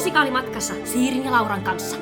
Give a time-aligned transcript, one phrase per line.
[0.00, 1.96] musikaalimatkassa Siirin ja Lauran kanssa.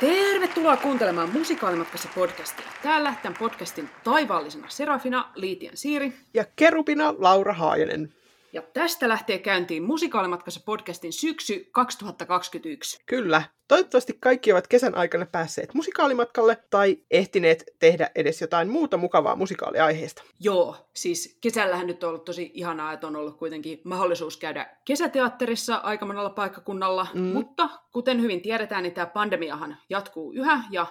[0.00, 2.66] Tervetuloa kuuntelemaan Musikaalimatkassa podcastia.
[2.82, 6.12] Täällä tämän podcastin taivaallisena Serafina Liitien Siiri.
[6.34, 8.14] Ja kerupina Laura Haajanen.
[8.52, 13.02] Ja tästä lähtee käyntiin Musikaalimatkassa podcastin syksy 2021.
[13.06, 13.55] Kyllä.
[13.68, 20.22] Toivottavasti kaikki ovat kesän aikana päässeet musikaalimatkalle tai ehtineet tehdä edes jotain muuta mukavaa musikaaliaiheesta.
[20.40, 25.76] Joo, siis kesällähän nyt on ollut tosi ihanaa, että on ollut kuitenkin mahdollisuus käydä kesäteatterissa
[25.76, 27.20] aika monella paikkakunnalla, mm.
[27.20, 30.86] mutta kuten hyvin tiedetään, niin tämä pandemiahan jatkuu yhä ja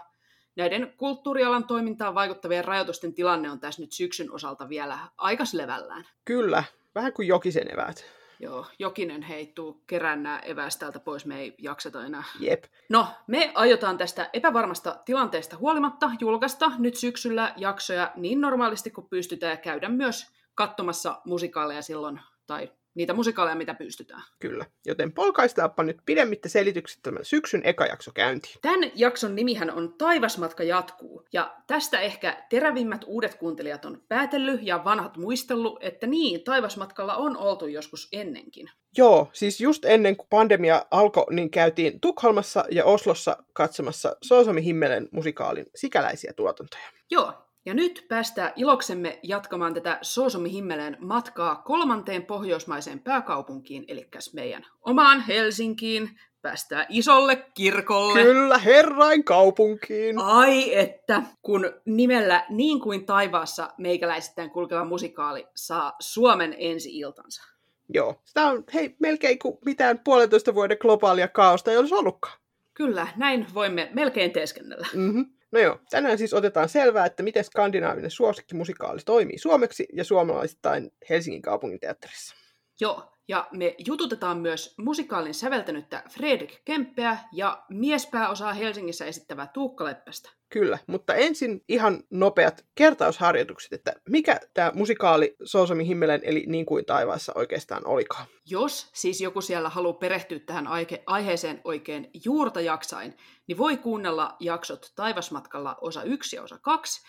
[0.55, 6.05] näiden kulttuurialan toimintaan vaikuttavien rajoitusten tilanne on tässä nyt syksyn osalta vielä aikas levällään.
[6.25, 6.63] Kyllä,
[6.95, 8.05] vähän kuin jokisen eväät.
[8.39, 12.23] Joo, jokinen heittuu kerään nämä evästä täältä pois, me ei jakseta enää.
[12.39, 12.63] Jep.
[12.89, 19.51] No, me aiotaan tästä epävarmasta tilanteesta huolimatta julkaista nyt syksyllä jaksoja niin normaalisti kuin pystytään
[19.51, 24.21] ja käydä myös katsomassa musikaaleja silloin, tai niitä musikaaleja, mitä pystytään.
[24.39, 28.55] Kyllä, joten polkaistaanpa nyt pidemmittä selitykset tämän syksyn eka jakso käyntiin.
[28.61, 34.83] Tämän jakson nimihän on Taivasmatka jatkuu, ja tästä ehkä terävimmät uudet kuuntelijat on päätellyt ja
[34.83, 38.69] vanhat muistellut, että niin, Taivasmatkalla on oltu joskus ennenkin.
[38.97, 45.09] Joo, siis just ennen kuin pandemia alkoi, niin käytiin Tukholmassa ja Oslossa katsomassa Soosomi Himmelen
[45.11, 46.83] musikaalin sikäläisiä tuotantoja.
[47.11, 47.33] Joo,
[47.65, 55.21] ja nyt päästään iloksemme jatkamaan tätä Soosomi Himmeleen matkaa kolmanteen pohjoismaiseen pääkaupunkiin, eli meidän omaan
[55.21, 56.19] Helsinkiin.
[56.41, 58.23] Päästään isolle kirkolle.
[58.23, 60.19] Kyllä, herrain kaupunkiin.
[60.19, 67.43] Ai että, kun nimellä Niin kuin taivaassa meikäläisittäin kulkeva musikaali saa Suomen ensi-iltansa.
[67.89, 72.39] Joo, sitä on hei, melkein kuin mitään puolentoista vuoden globaalia kaosta ei olisi ollutkaan.
[72.73, 74.87] Kyllä, näin voimme melkein teeskennellä.
[74.93, 75.25] Mm-hmm.
[75.55, 81.41] No joo, tänään siis otetaan selvää, että miten skandinaavinen suosikkimusikaali toimii suomeksi ja suomalaisittain Helsingin
[81.41, 82.35] kaupunginteatterissa.
[82.79, 90.29] Joo, ja me jututetaan myös musikaalin säveltänyttä Fredrik Kemppeä ja miespääosaa Helsingissä esittävää Tuukka Leppästä.
[90.49, 96.85] Kyllä, mutta ensin ihan nopeat kertausharjoitukset, että mikä tämä musikaali Soosomi himmelen eli Niin kuin
[96.85, 98.25] taivaassa oikeastaan olikaan.
[98.45, 104.35] Jos siis joku siellä haluaa perehtyä tähän aihe- aiheeseen oikein juurta jaksain, niin voi kuunnella
[104.39, 107.01] jaksot Taivasmatkalla osa 1 ja osa 2,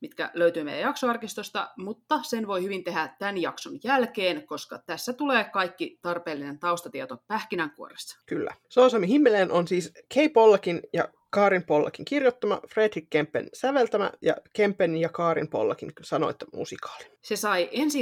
[0.00, 5.44] mitkä löytyy meidän jaksoarkistosta, mutta sen voi hyvin tehdä tämän jakson jälkeen, koska tässä tulee
[5.44, 8.18] kaikki tarpeellinen taustatieto pähkinänkuoressa.
[8.26, 8.54] Kyllä.
[8.68, 14.96] Soosomi himmeleen on siis Kay Pollakin ja Kaarin Pollakin kirjoittama, Fredrik Kempen säveltämä ja Kempen
[14.96, 17.04] ja Kaarin Pollakin sanoittama musikaali.
[17.22, 18.00] Se sai ensi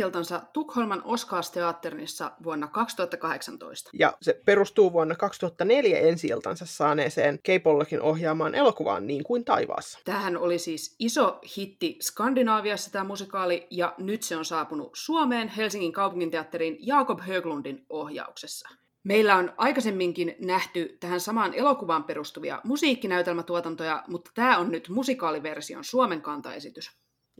[0.53, 3.91] Tukholman Oscarsteatterissa vuonna 2018.
[3.93, 9.99] Ja se perustuu vuonna 2004 ensi saaneeseen Kay Pollakin ohjaamaan elokuvaan Niin kuin taivaassa.
[10.05, 15.93] Tähän oli siis iso hitti Skandinaaviassa tämä musikaali, ja nyt se on saapunut Suomeen Helsingin
[15.93, 18.69] kaupunginteatterin Jakob Höglundin ohjauksessa.
[19.04, 26.22] Meillä on aikaisemminkin nähty tähän samaan elokuvaan perustuvia musiikkinäytelmätuotantoja, mutta tämä on nyt musikaaliversion Suomen
[26.22, 26.91] kantaesitys.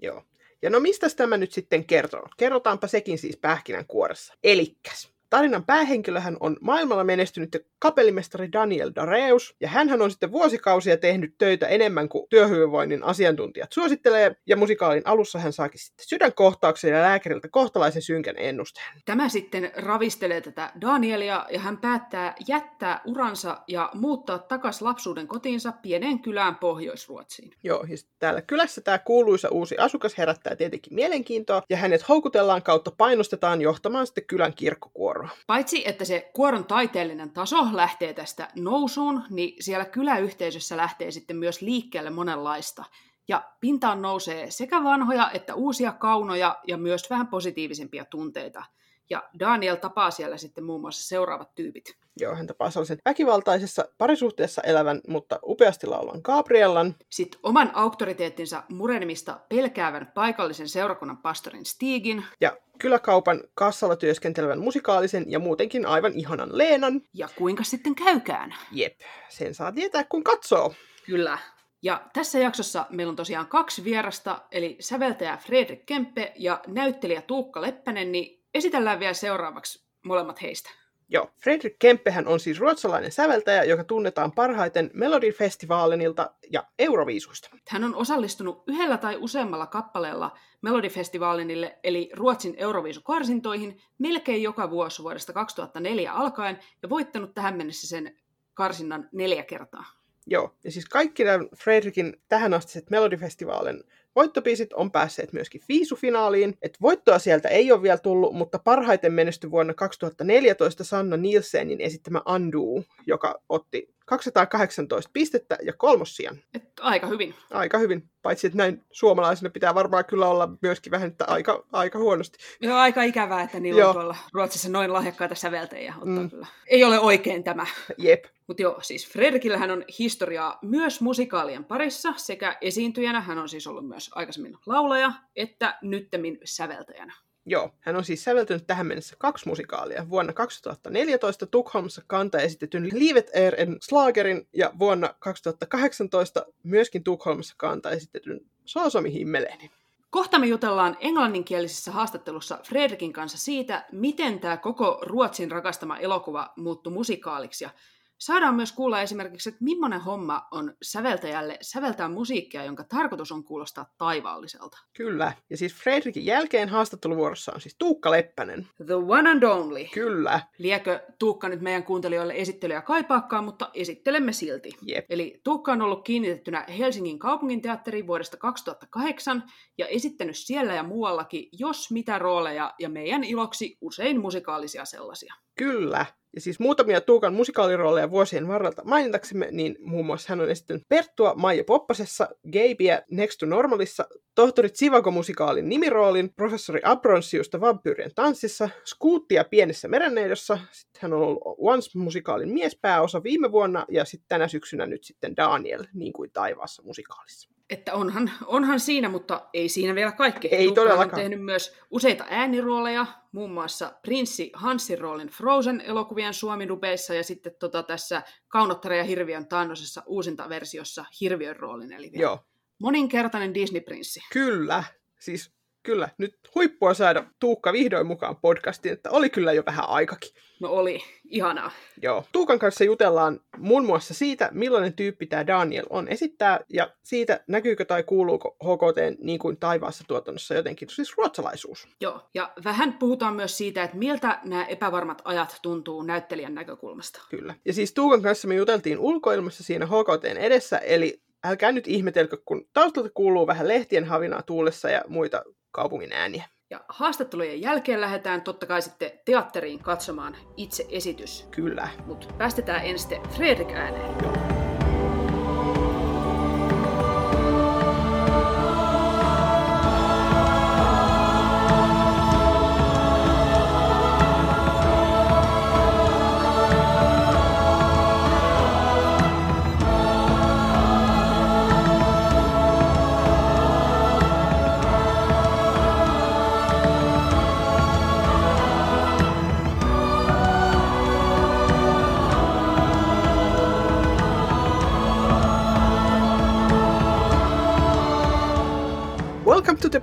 [0.03, 0.23] Joo.
[0.63, 2.29] Ja no mistä tämä nyt sitten kertoo?
[2.37, 4.35] Kerrotaanpa sekin siis pähkinänkuoressa.
[4.45, 5.18] Elikkäs.
[5.31, 11.67] Tarinan päähenkilöhän on maailmalla menestynyt kapellimestari Daniel Dareus, ja hän on sitten vuosikausia tehnyt töitä
[11.67, 18.03] enemmän kuin työhyvinvoinnin asiantuntijat suosittelee, ja musikaalin alussa hän saakin sitten sydänkohtauksen ja lääkäriltä kohtalaisen
[18.03, 18.87] synkän ennusteen.
[19.05, 25.73] Tämä sitten ravistelee tätä Danielia, ja hän päättää jättää uransa ja muuttaa takas lapsuuden kotiinsa
[25.73, 27.53] pieneen kylään Pohjois-Ruotsiin.
[27.63, 32.93] Joo, ja täällä kylässä tämä kuuluisa uusi asukas herättää tietenkin mielenkiintoa, ja hänet houkutellaan kautta
[32.99, 35.37] painostetaan johtamaan sitten kylän kirkkokuoroa kuoroa.
[35.47, 41.63] Paitsi, että se kuoron taiteellinen taso lähtee tästä nousuun, niin siellä kyläyhteisössä lähtee sitten myös
[41.63, 42.85] liikkeelle monenlaista.
[43.29, 48.65] Ja pintaan nousee sekä vanhoja että uusia kaunoja ja myös vähän positiivisempia tunteita.
[49.11, 51.97] Ja Daniel tapaa siellä sitten muun muassa seuraavat tyypit.
[52.21, 56.95] Joo, hän tapaa sellaisen väkivaltaisessa parisuhteessa elävän, mutta upeasti laulan Gabriellan.
[57.11, 62.25] Sitten oman auktoriteettinsa murenemista pelkäävän paikallisen seurakunnan pastorin Stigin.
[62.41, 67.01] Ja kyläkaupan kassalla työskentelevän musikaalisen ja muutenkin aivan ihanan Leenan.
[67.15, 68.55] Ja kuinka sitten käykään?
[68.73, 70.75] Jep, sen saa tietää kun katsoo.
[71.07, 71.39] Kyllä.
[71.83, 77.61] Ja tässä jaksossa meillä on tosiaan kaksi vierasta, eli säveltäjä Fredrik Kempe ja näyttelijä Tuukka
[77.61, 80.71] Leppänen, niin esitellään vielä seuraavaksi molemmat heistä.
[81.11, 87.49] Joo, Fredrik Kemppehän on siis ruotsalainen säveltäjä, joka tunnetaan parhaiten Melodifestivaalinilta ja Euroviisuista.
[87.69, 95.33] Hän on osallistunut yhdellä tai useammalla kappaleella Melodifestivaalinille eli Ruotsin Euroviisukarsintoihin melkein joka vuosi vuodesta
[95.33, 98.17] 2004 alkaen ja voittanut tähän mennessä sen
[98.55, 99.85] karsinnan neljä kertaa.
[100.27, 103.85] Joo, ja siis kaikki nämä Fredrikin tähän asti Melodifestivaalin
[104.19, 106.59] voittopiisit on päässeet myöskin Fiisu-finaaliin.
[106.63, 112.23] Et voittoa sieltä ei ole vielä tullut, mutta parhaiten menesty vuonna 2014 Sanna Nielsenin esittämä
[112.35, 116.37] Undo, joka otti 218 pistettä ja kolmossijan.
[116.55, 117.35] Et aika hyvin.
[117.51, 121.99] Aika hyvin, paitsi että näin suomalaisena pitää varmaan kyllä olla myöskin vähän että aika, aika
[121.99, 122.39] huonosti.
[122.61, 123.89] Joo, aika ikävää, että niillä Joo.
[123.89, 125.95] on tuolla Ruotsissa noin lahjakkaita säveltäjiä.
[126.05, 126.19] Mm.
[126.19, 126.31] mm.
[126.31, 126.47] kyllä.
[126.67, 127.67] Ei ole oikein tämä.
[127.99, 133.67] Jep, Mutta joo, siis Fredrikillähän on historiaa myös musikaalien parissa, sekä esiintyjänä, hän on siis
[133.67, 137.15] ollut myös aikaisemmin laulaja, että nyttemmin säveltäjänä.
[137.51, 140.11] Joo, hän on siis säveltänyt tähän mennessä kaksi musikaalia.
[140.11, 148.41] Vuonna 2014 Tukholmassa kanta esitetyn Livet är Slagerin ja vuonna 2018 myöskin Tukholmassa kanta esitetyn
[148.65, 149.71] Soosomi Himmelenin.
[150.11, 156.93] Kohta me jutellaan englanninkielisessä haastattelussa Fredrikin kanssa siitä, miten tämä koko Ruotsin rakastama elokuva muuttui
[156.93, 157.65] musikaaliksi.
[157.65, 157.71] Ja
[158.19, 163.95] saadaan myös kuulla esimerkiksi, että millainen homma on säveltäjälle säveltää musiikkia, jonka tarkoitus on kuulostaa
[163.99, 164.79] taivaalliselta.
[164.97, 165.33] Kyllä.
[165.51, 168.67] Ja siis Fredrikin jälkeen haastatteluvuorossa on siis Tuukka Leppänen.
[168.87, 169.85] The one and only.
[169.95, 170.41] Kyllä.
[170.59, 174.71] Liekö Tuukka nyt meidän kuuntelijoille esittelyä kaipaakaan, mutta esittelemme silti.
[174.83, 175.07] Jep.
[175.09, 179.43] Eli Tuukka on ollut kiinnitettynä Helsingin kaupungin teatteriin vuodesta 2008
[179.79, 185.35] ja esittänyt siellä ja muuallakin jos mitä rooleja ja meidän iloksi usein musikaalisia sellaisia.
[185.59, 186.07] Kyllä.
[186.35, 191.35] Ja siis muutamia Tuukan musikaalirooleja vuosien varrelta mainitaksemme, niin muun muassa hän on esittänyt Perttua
[191.35, 199.89] Maija Poppasessa, Gabeä Next to Normalissa, tohtori Tsivago-musikaalin nimiroolin, professori Abronsiusta Vampyyrien tanssissa, Skuuttia Pienessä
[199.89, 205.37] merenneidossa, sitten hän on ollut Once-musikaalin miespääosa viime vuonna, ja sitten tänä syksynä nyt sitten
[205.37, 207.58] Daniel, niin kuin taivaassa musikaalissa.
[207.71, 210.49] Että onhan, onhan siinä, mutta ei siinä vielä kaikki.
[210.49, 211.23] Ei Tuukka on todellakaan.
[211.23, 218.23] tehnyt myös useita äänirooleja, muun muassa Prinssi Hanssin roolin Frozen-elokuvien suomidubeissa ja sitten tota tässä
[218.49, 221.93] Kaunottara ja Hirviön taannoisessa uusinta versiossa Hirviön roolin.
[221.93, 222.39] Eli vielä Joo,
[222.79, 224.21] moninkertainen Disney-prinssi.
[224.33, 224.85] kyllä.
[225.19, 225.58] Siis
[225.89, 230.31] kyllä, nyt huippua saada Tuukka vihdoin mukaan podcastiin, että oli kyllä jo vähän aikakin.
[230.61, 231.71] No oli, ihanaa.
[232.03, 232.25] Joo.
[232.33, 237.85] Tuukan kanssa jutellaan muun muassa siitä, millainen tyyppi tämä Daniel on esittää, ja siitä näkyykö
[237.85, 241.89] tai kuuluuko HKT niin kuin taivaassa tuotannossa jotenkin, siis ruotsalaisuus.
[242.01, 247.21] Joo, ja vähän puhutaan myös siitä, että miltä nämä epävarmat ajat tuntuu näyttelijän näkökulmasta.
[247.31, 247.55] Kyllä.
[247.65, 252.69] Ja siis Tuukan kanssa me juteltiin ulkoilmassa siinä HKTn edessä, eli älkää nyt ihmetelkö, kun
[252.73, 256.45] taustalta kuuluu vähän lehtien havinaa tuulessa ja muita kaupungin ääniä.
[256.71, 261.47] Ja haastattelujen jälkeen lähdetään totta kai sitten teatteriin katsomaan itse esitys.
[261.51, 261.89] Kyllä.
[262.07, 264.15] Mutta päästetään ensin Fredrik ääneen.
[264.23, 264.58] Welcome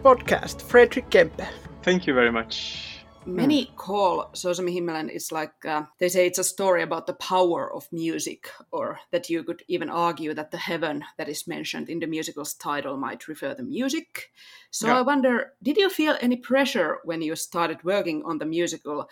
[0.05, 1.47] podcast, Fredrik Kempe.
[1.81, 2.99] Thank you very much.
[3.25, 7.73] Many call Sosami Himmelen is like, uh, they say it's a story about the power
[7.73, 11.99] of music, or that you could even argue that the heaven that is mentioned in
[11.99, 14.31] the musical's title might refer to music.
[14.69, 14.99] So Yeah.
[14.99, 19.09] I wonder, did you feel any pressure when you started working on the musical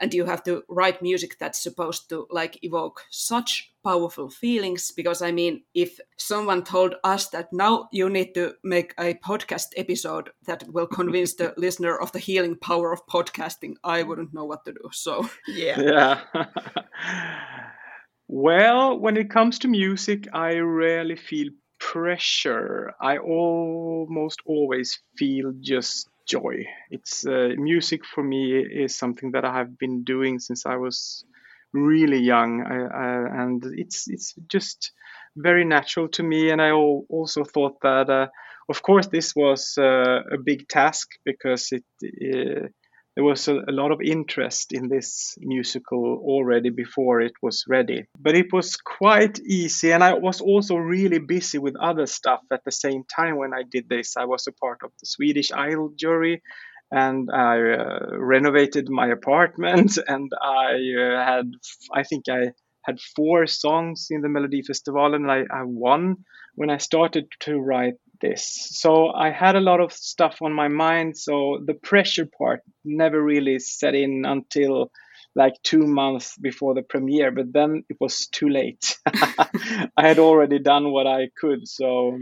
[0.00, 5.22] and you have to write music that's supposed to like evoke such powerful feelings because
[5.22, 10.30] i mean if someone told us that now you need to make a podcast episode
[10.46, 14.64] that will convince the listener of the healing power of podcasting i wouldn't know what
[14.64, 15.80] to do so Yeah.
[15.80, 16.20] Yeah.
[18.28, 21.48] well, when it comes to music, I rarely feel
[21.78, 22.94] pressure.
[23.00, 26.64] I almost always feel just joy.
[26.90, 31.24] It's uh, music for me is something that I have been doing since I was
[31.72, 34.92] really young, I, uh, and it's it's just
[35.36, 36.50] very natural to me.
[36.50, 38.26] And I also thought that, uh,
[38.68, 41.84] of course, this was uh, a big task because it.
[42.04, 42.68] Uh,
[43.14, 48.04] there was a, a lot of interest in this musical already before it was ready.
[48.18, 52.64] But it was quite easy, and I was also really busy with other stuff at
[52.64, 54.16] the same time when I did this.
[54.16, 56.42] I was a part of the Swedish Idol jury,
[56.92, 61.50] and I uh, renovated my apartment, and I uh, had,
[61.92, 66.16] I think I had four songs in the Melody Festival, and I, I won
[66.54, 68.68] when I started to write this.
[68.72, 71.16] So I had a lot of stuff on my mind.
[71.16, 74.90] So the pressure part never really set in until
[75.34, 78.98] like two months before the premiere, but then it was too late.
[79.06, 79.48] I
[80.06, 81.66] had already done what I could.
[81.66, 82.18] So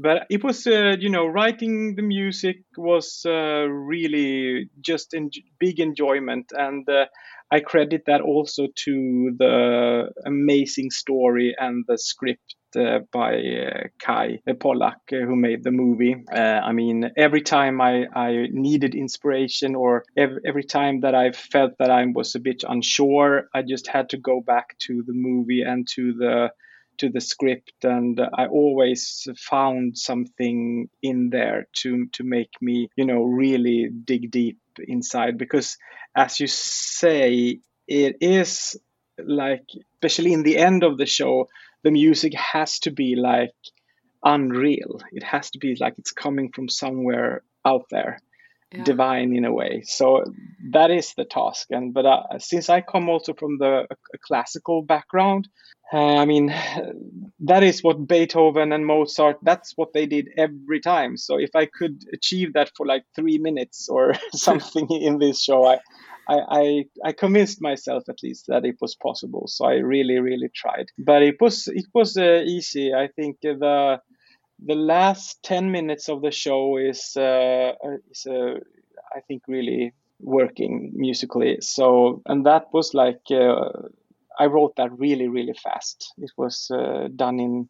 [0.00, 5.80] but it was uh, you know writing the music was uh, really just en- big
[5.80, 7.06] enjoyment and uh,
[7.50, 14.40] i credit that also to the amazing story and the script uh, by uh, Kai
[14.46, 16.14] Pollak, uh, who made the movie.
[16.30, 21.72] I mean, every time I, I needed inspiration or every, every time that I felt
[21.78, 25.62] that I was a bit unsure, I just had to go back to the movie
[25.62, 26.50] and to the
[26.98, 33.04] to the script and i always found something in there to to make me you
[33.04, 35.38] know really dig deep inside.
[35.38, 35.76] Because
[36.16, 38.76] as you say it is
[39.18, 39.64] like
[39.94, 41.48] especially in the end of the show
[41.82, 43.54] the music has to be like
[44.24, 45.00] unreal.
[45.12, 48.18] It has to be like it's coming from somewhere out there
[48.72, 48.84] yeah.
[48.84, 50.24] divine in a way so
[50.70, 54.82] that is the task and but uh, since i come also from the a classical
[54.82, 55.48] background
[55.92, 56.54] uh, I mean,
[57.40, 61.16] that is what Beethoven and Mozart, that's what they did every time.
[61.16, 65.66] So if I could achieve that for like three minutes or something in this show,
[65.66, 65.78] I,
[66.28, 69.44] I, I, I, convinced myself at least that it was possible.
[69.48, 70.88] So I really, really tried.
[70.98, 72.92] But it was, it was uh, easy.
[72.92, 74.00] I think the,
[74.64, 77.72] the last 10 minutes of the show is, uh,
[78.10, 78.58] is uh,
[79.14, 81.58] I think, really working musically.
[81.60, 83.70] So, and that was like, uh,
[84.38, 86.12] I wrote that really, really fast.
[86.18, 87.68] It was uh, done in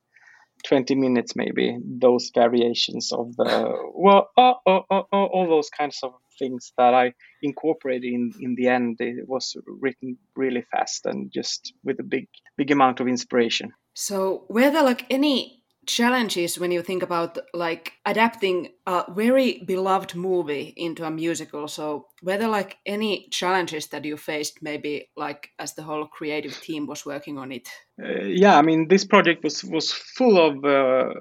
[0.66, 1.78] 20 minutes, maybe.
[1.84, 7.12] Those variations of the well, oh, oh, oh, all those kinds of things that I
[7.42, 8.96] incorporated in in the end.
[9.00, 13.72] It was written really fast and just with a big, big amount of inspiration.
[13.94, 15.57] So, were there like any
[15.88, 21.66] challenges when you think about like adapting a very beloved movie into a musical.
[21.66, 26.60] So were there like any challenges that you faced maybe like as the whole creative
[26.60, 27.68] team was working on it.
[28.00, 31.12] Uh, yeah i mean this project was was full of uh,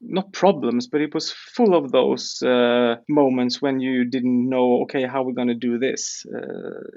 [0.00, 5.06] not problems but it was full of those uh, moments when you didn't know okay
[5.06, 6.24] how we're going to do this.
[6.34, 6.96] Uh,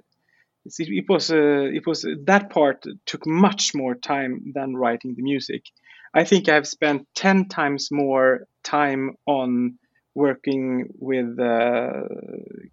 [0.77, 5.63] it was uh, it was that part took much more time than writing the music
[6.13, 9.77] I think I've spent 10 times more time on
[10.15, 12.03] working with uh,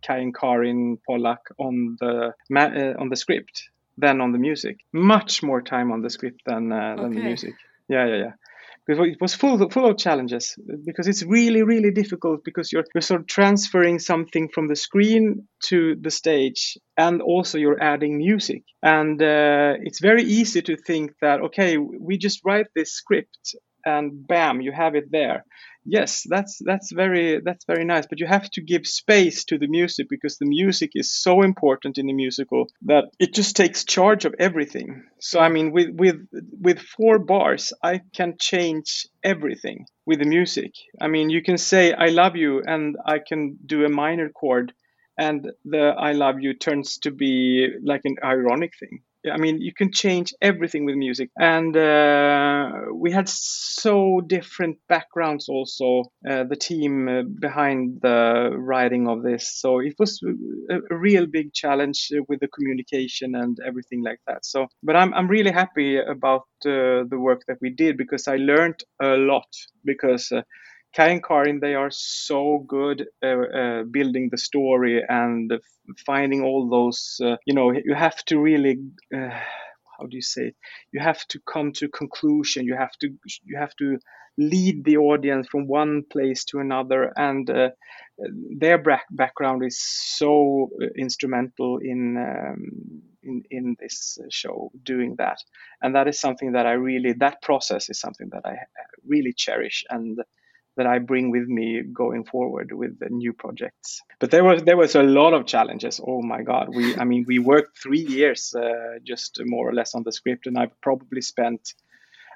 [0.06, 4.78] Kai and Karin Pollak on the uh, on the script than on the music.
[4.92, 7.14] Much more time on the script than uh, than okay.
[7.14, 7.54] the music.
[7.88, 8.32] Yeah, yeah, yeah
[8.86, 10.54] because it was full of, full of challenges.
[10.84, 15.48] Because it's really really difficult because you're you're sort of transferring something from the screen
[15.68, 18.62] to the stage and also you're adding music.
[18.82, 24.26] And uh, it's very easy to think that okay we just write this script and
[24.26, 25.44] bam you have it there.
[25.88, 29.68] Yes that's that's very that's very nice but you have to give space to the
[29.68, 34.24] music because the music is so important in the musical that it just takes charge
[34.24, 35.04] of everything.
[35.20, 36.18] So i mean with with
[36.60, 40.72] with four bars i can change everything with the music.
[41.00, 44.72] I mean you can say i love you and i can do a minor chord
[45.18, 49.72] and the i love you turns to be like an ironic thing I mean, you
[49.72, 51.30] can change everything with music.
[51.38, 59.08] And uh, we had so different backgrounds also, uh, the team uh, behind the writing
[59.08, 59.60] of this.
[59.60, 60.20] So it was
[60.70, 64.44] a, real big challenge with the communication and everything like that.
[64.44, 68.36] So, but I'm, I'm really happy about uh, the work that we did because I
[68.36, 69.48] learned a lot
[69.84, 70.42] because uh,
[70.94, 75.52] Kai and Karin, they are so good uh, uh, building the story and
[76.04, 77.20] finding all those.
[77.22, 78.78] Uh, you know, you have to really.
[79.14, 79.30] Uh,
[79.98, 80.56] how do you say it?
[80.92, 82.64] You have to come to conclusion.
[82.66, 83.08] You have to.
[83.44, 83.98] You have to
[84.38, 87.70] lead the audience from one place to another, and uh,
[88.58, 92.16] their background is so instrumental in.
[92.16, 95.38] Um, in, in this show doing that
[95.82, 98.54] and that is something that i really that process is something that i
[99.04, 100.20] really cherish and
[100.76, 104.00] that I bring with me going forward with the new projects.
[104.20, 106.00] But there was there was a lot of challenges.
[106.06, 109.94] Oh my God, we I mean we worked three years uh, just more or less
[109.94, 111.74] on the script, and I've probably spent.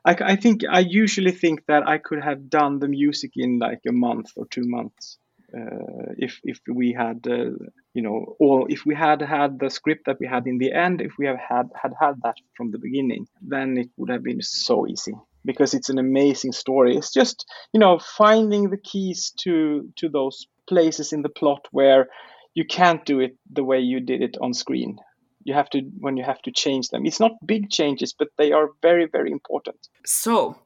[0.04, 3.82] I, I think I usually think that I could have done the music in like
[3.87, 5.18] a month or two months.
[5.52, 7.50] Uh, if if we had uh,
[7.92, 11.00] you know or if we had had the script that we had in the end
[11.00, 14.40] if we have had had had that from the beginning then it would have been
[14.40, 15.12] so easy
[15.44, 16.97] because it's an amazing story.
[16.97, 22.09] It's just you know finding the keys to to those places in the plot where
[22.54, 24.99] you can't do it the way you did it on screen.
[25.44, 27.06] You have to when you have to change them.
[27.06, 29.88] It's not big changes, but they are very very important.
[30.04, 30.56] So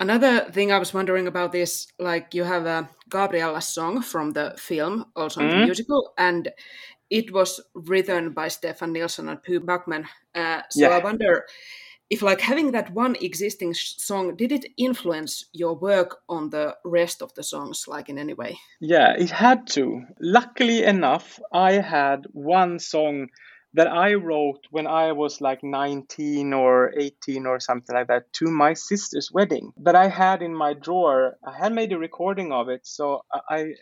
[0.00, 4.54] another thing I was wondering about is like you have a Gabriella song from the
[4.56, 5.48] film, also mm.
[5.48, 5.64] the mm-hmm.
[5.64, 6.50] musical, and
[7.10, 10.06] it was written by Stefan Nilsson and Pooh Buckman.
[10.34, 10.96] Uh, so yeah.
[10.96, 11.46] I wonder
[12.14, 17.20] if like having that one existing song, did it influence your work on the rest
[17.22, 18.56] of the songs, like in any way?
[18.80, 20.02] Yeah, it had to.
[20.20, 23.28] Luckily enough, I had one song
[23.76, 28.46] that I wrote when I was like 19 or 18 or something like that to
[28.46, 31.36] my sister's wedding that I had in my drawer.
[31.44, 32.86] I had made a recording of it.
[32.86, 33.74] So I,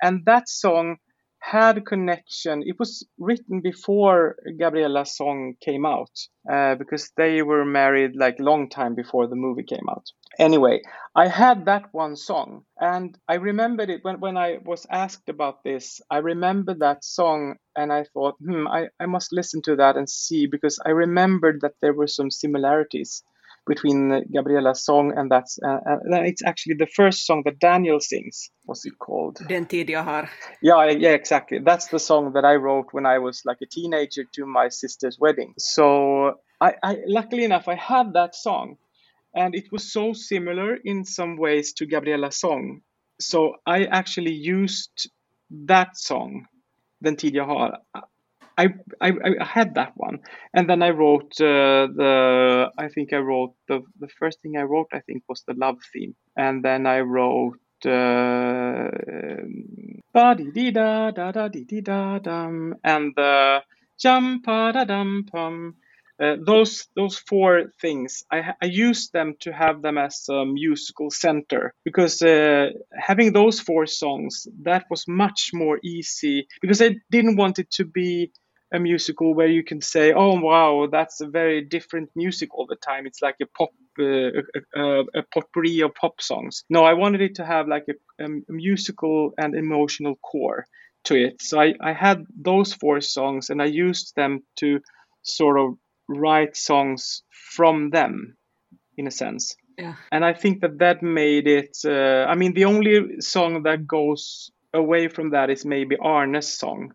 [0.00, 0.98] and that song
[1.40, 2.62] had connection.
[2.64, 6.10] It was written before Gabriella's song came out
[6.50, 10.06] uh, because they were married like long time before the movie came out.
[10.38, 10.80] Anyway,
[11.14, 15.64] I had that one song and I remembered it when, when I was asked about
[15.64, 16.00] this.
[16.10, 20.08] I remembered that song and I thought, hmm, I, I must listen to that and
[20.08, 23.24] see because I remembered that there were some similarities
[23.70, 28.50] between Gabriella's song and that's uh, uh, it's actually the first song that Daniel sings.
[28.66, 29.36] What's it called?
[29.48, 30.30] Den tid jag har.
[30.60, 31.58] Yeah, yeah, exactly.
[31.64, 35.18] That's the song that I wrote when I was like a teenager to my sister's
[35.20, 35.54] wedding.
[35.56, 35.84] So
[36.60, 38.76] I, I luckily enough I had that song,
[39.34, 42.80] and it was so similar in some ways to Gabriella's song.
[43.20, 45.10] So I actually used
[45.66, 46.46] that song,
[47.04, 47.78] Den tid jag har,
[48.58, 48.68] I,
[49.00, 50.20] I, I had that one,
[50.54, 52.70] and then I wrote uh, the.
[52.78, 54.88] I think I wrote the the first thing I wrote.
[54.92, 57.58] I think was the love theme, and then I wrote.
[57.84, 58.90] Uh,
[60.14, 63.60] da da da da da dum and the
[63.98, 65.76] jump da dum pum.
[66.20, 71.10] Uh, those those four things I, I used them to have them as a musical
[71.10, 77.36] center because uh, having those four songs that was much more easy because I didn't
[77.36, 78.32] want it to be
[78.72, 82.76] a musical where you can say, "Oh wow, that's a very different music all the
[82.76, 84.42] time." It's like a pop, uh,
[84.76, 86.64] a, a, potpourri of pop songs.
[86.70, 90.66] No, I wanted it to have like a, a musical and emotional core
[91.04, 91.42] to it.
[91.42, 94.80] So I, I had those four songs, and I used them to
[95.22, 95.74] sort of
[96.10, 98.36] write songs from them,
[98.96, 99.56] in a sense.
[99.78, 99.94] Yeah.
[100.12, 101.78] And I think that that made it.
[101.84, 106.92] Uh, I mean, the only song that goes away from that is maybe Arne's song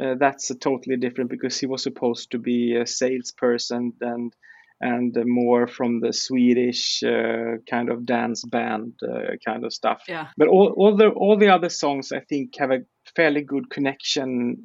[0.00, 4.32] uh, that's totally different because he was supposed to be a salesperson and
[4.80, 10.02] and more from the Swedish uh, kind of dance band uh, kind of stuff.
[10.08, 10.28] Yeah.
[10.36, 12.80] But all, all the all the other songs I think have a
[13.14, 14.64] fairly good connection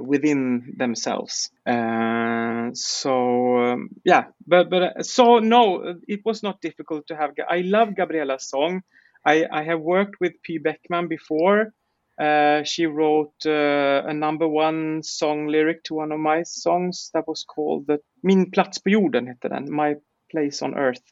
[0.00, 1.50] within themselves.
[1.66, 7.30] Uh, so um, yeah, but but uh, so no, it was not difficult to have.
[7.48, 8.82] I love Gabriela's song.
[9.26, 10.58] I, I have worked with P.
[10.58, 11.72] Beckman before,
[12.20, 17.26] uh, she wrote uh, a number one song lyric to one of my songs that
[17.26, 19.96] was called the, Min plats på jorden, hette den, My
[20.30, 21.02] Place on Earth.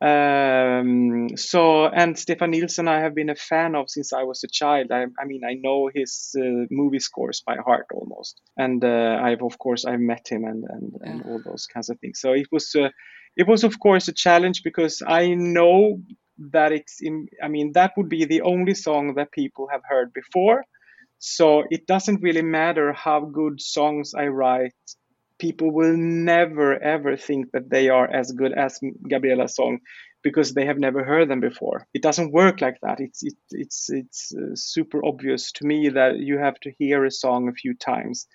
[0.00, 4.48] Um, so, and Stefan Nilsson, I have been a fan of since I was a
[4.48, 4.92] child.
[4.92, 9.42] I, I mean, I know his uh, movie scores by heart almost, and uh, I've
[9.42, 12.20] of course I've met him and and, and all those kinds of things.
[12.20, 12.90] So it was, uh,
[13.36, 16.00] it was of course a challenge because I know
[16.38, 20.12] that it's in i mean that would be the only song that people have heard
[20.12, 20.64] before
[21.18, 24.74] so it doesn't really matter how good songs i write
[25.38, 29.78] people will never ever think that they are as good as gabriella's song
[30.22, 31.86] because they have never heard them before.
[31.94, 32.98] It doesn't work like that.
[32.98, 37.10] It's it, it's it's uh, super obvious to me that you have to hear a
[37.10, 38.26] song a few times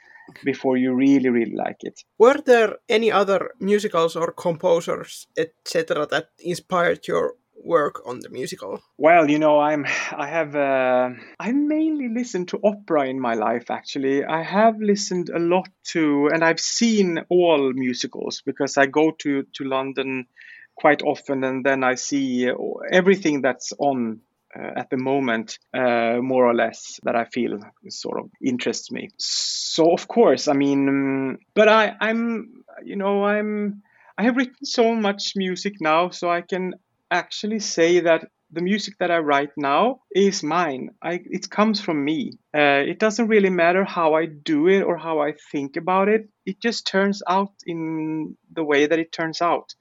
[0.45, 1.97] before you really really like it.
[2.17, 8.81] Were there any other musicals or composers etc that inspired your work on the musical?
[8.97, 13.69] Well, you know, I'm I have uh, I mainly listened to opera in my life.
[13.69, 19.11] Actually, I have listened a lot to, and I've seen all musicals because I go
[19.19, 20.27] to to London
[20.75, 22.49] quite often, and then I see
[22.91, 24.21] everything that's on
[24.55, 29.09] uh, at the moment, uh, more or less, that I feel sort of interests me.
[29.17, 33.81] So of course, I mean, but I, I'm, you know, I'm,
[34.17, 36.73] I have written so much music now, so I can
[37.11, 40.89] actually say that the music that I write now is mine.
[41.01, 42.33] I, it comes from me.
[42.53, 46.27] Uh, it doesn't really matter how I do it or how I think about it.
[46.45, 49.73] It just turns out in the way that it turns out.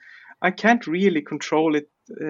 [0.43, 1.89] I can't really control it
[2.21, 2.25] uh,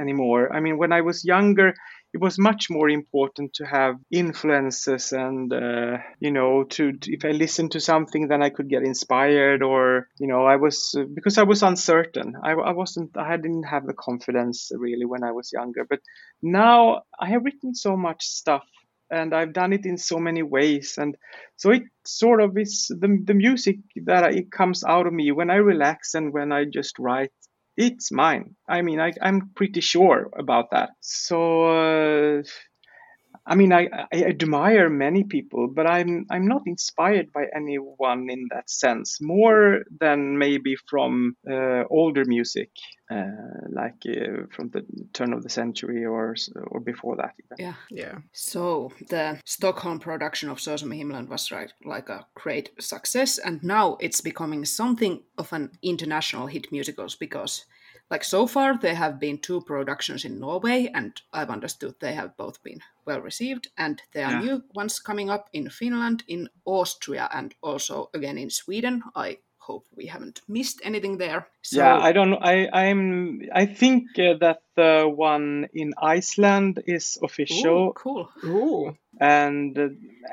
[0.00, 0.52] anymore.
[0.52, 1.74] I mean, when I was younger,
[2.12, 7.24] it was much more important to have influences and uh, you know to, to, if
[7.24, 11.04] i listened to something then i could get inspired or you know i was uh,
[11.14, 12.34] because i was uncertain.
[12.42, 15.86] I, I wasn't i didn't have the confidence really when i was younger.
[15.88, 16.00] But
[16.42, 18.64] now i have written so much stuff
[19.10, 20.96] and I've done it in so many ways.
[20.96, 21.16] And
[21.56, 25.50] so it sort of is the, the music that it comes out of me when
[25.50, 27.32] I relax and when I just write
[27.80, 28.54] it's mine.
[28.68, 30.90] I mean, I, am pretty sure about that.
[31.00, 32.42] So uh,
[33.46, 38.46] I mean, I, I admire many people, but I'm I'm not inspired by anyone in
[38.50, 39.18] that sense.
[39.20, 42.70] More than maybe from uh, older music,
[43.10, 46.36] uh, like uh, from the turn of the century or
[46.70, 47.34] or before that.
[47.42, 47.56] Even.
[47.58, 47.74] Yeah.
[47.90, 48.18] Yeah.
[48.32, 53.38] So the Stockholm production of Så som i himlen was right, like a great success,
[53.38, 57.64] and now it's becoming something of an international hit musicals because
[58.10, 62.36] like so far there have been two productions in norway and i've understood they have
[62.36, 64.40] both been well received and there are Yeah.
[64.40, 69.86] new ones coming up in finland in austria and also again in sweden i hope
[69.96, 72.34] we haven't missed anything there so yeah, I don't.
[72.42, 73.42] I I'm.
[73.54, 77.88] I think uh, that the one in Iceland is official.
[77.88, 78.96] Ooh, cool Ooh.
[79.20, 79.88] And uh,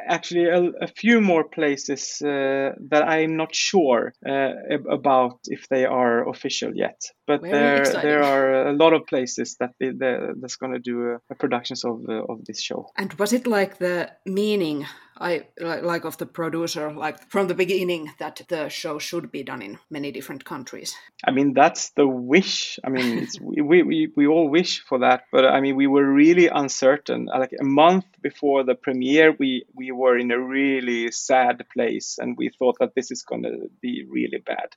[0.08, 4.52] actually a, a few more places uh, that I'm not sure uh,
[4.89, 7.02] about if they are official yet.
[7.28, 11.15] But there there are a lot of places that they, that's going to do a,
[11.30, 12.89] a productions of uh, of this show.
[12.95, 14.86] And was it like the meaning,
[15.17, 19.43] I like, like of the producer, like from the beginning, that the show should be
[19.43, 20.95] done in many different countries?
[21.26, 22.80] I mean that's the wish.
[22.86, 26.06] I mean it's, we, we we all wish for that, but I mean we were
[26.06, 27.26] really uncertain.
[27.26, 32.38] Like a month before the premiere, we we were in a really sad place, and
[32.38, 34.70] we thought that this is going to be really bad.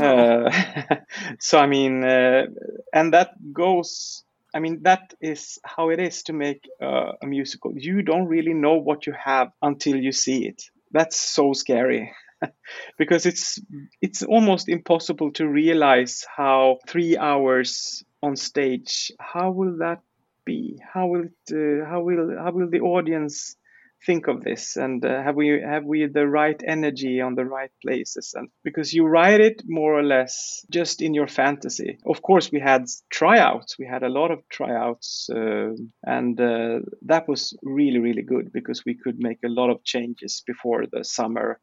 [0.00, 0.46] Oh.
[0.46, 0.96] Uh,
[1.40, 2.46] so I mean, uh,
[2.92, 4.24] and that goes.
[4.54, 7.72] I mean, that is how it is to make uh, a musical.
[7.74, 10.62] You don't really know what you have until you see it.
[10.90, 12.12] That's so scary,
[12.98, 13.58] because it's
[14.02, 19.10] it's almost impossible to realize how three hours on stage.
[19.18, 20.00] How will that
[20.44, 20.78] be?
[20.92, 21.52] How will it?
[21.52, 23.56] Uh, how will how will the audience
[24.04, 27.70] think of this and uh, have we have we the right energy on the right
[27.80, 32.50] places and because you write it more or less just in your fantasy of course
[32.50, 35.70] we had tryouts we had a lot of tryouts uh,
[36.02, 40.84] and that was really really good because we could make a lot of changes before
[40.90, 41.60] the summer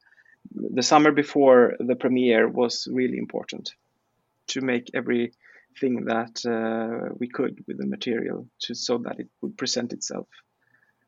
[0.54, 3.74] the summer before the premiere was really important
[4.48, 4.90] to make
[5.80, 10.28] everything that uh, we could with the material to so that it would present itself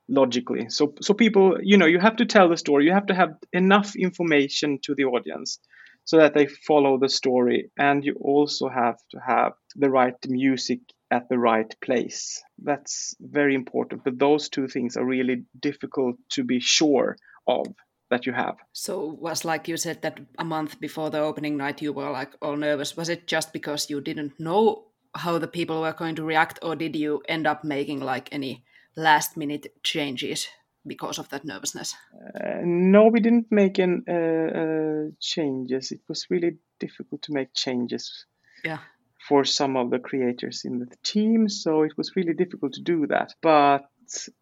[0.08, 0.70] logically.
[0.70, 2.86] So so people you know you have to tell the story.
[2.86, 5.60] You have to have enough information to the audience
[6.04, 7.72] so that they follow the story.
[7.78, 10.80] And you also have to have the right music
[11.12, 12.42] at the right place.
[12.64, 14.04] That's very important.
[14.04, 17.68] But those two things are really difficult to be sure of
[18.12, 21.82] that you have So was like you said that a month before the opening night
[21.82, 22.96] you were like all nervous.
[22.98, 26.76] Was it just because you didn't know how the people were going to react, or
[26.76, 28.64] did you end up making like any
[28.96, 30.48] last minute changes
[30.88, 31.96] because of that nervousness?
[32.36, 35.92] Uh, no, we didn't make any uh, uh, changes.
[35.92, 38.26] It was really difficult to make changes
[38.64, 38.80] Yeah.
[39.28, 43.08] for some of the creators in the team, so it was really difficult to do
[43.08, 43.34] that.
[43.42, 43.82] But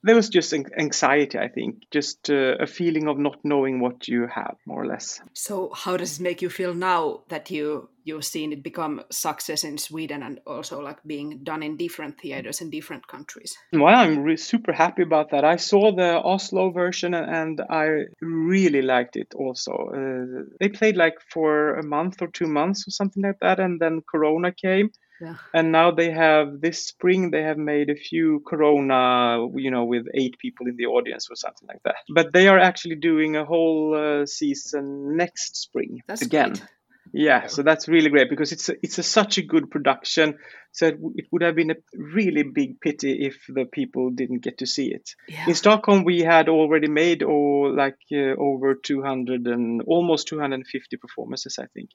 [0.03, 4.07] there was just an- anxiety, I think, just uh, a feeling of not knowing what
[4.07, 5.21] you have, more or less.
[5.33, 9.63] So how does it make you feel now that you you've seen it become success
[9.63, 13.55] in Sweden and also like being done in different theaters in different countries?
[13.71, 15.43] Well, I'm re- super happy about that.
[15.43, 19.71] I saw the Oslo version and- and I really liked it also.
[19.71, 23.79] Uh, they played like for a month or two months or something like that, and
[23.79, 24.89] then Corona came.
[25.21, 25.35] Yeah.
[25.53, 30.05] And now they have this spring they have made a few Corona, you know, with
[30.13, 31.95] eight people in the audience or something like that.
[32.09, 36.53] But they are actually doing a whole uh, season next spring That's again.
[36.53, 36.63] great.
[37.11, 40.37] Yeah, so that's really great because it's a, it's a, such a good production.
[40.71, 44.43] So it, w- it would have been a really big pity if the people didn't
[44.43, 45.15] get to see it.
[45.27, 45.47] Yeah.
[45.47, 51.57] In Stockholm, we had already made oh, like uh, over 200 and almost 250 performances,
[51.59, 51.89] I think.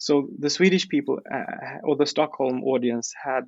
[0.00, 3.44] So the Swedish people uh, or the Stockholm audience had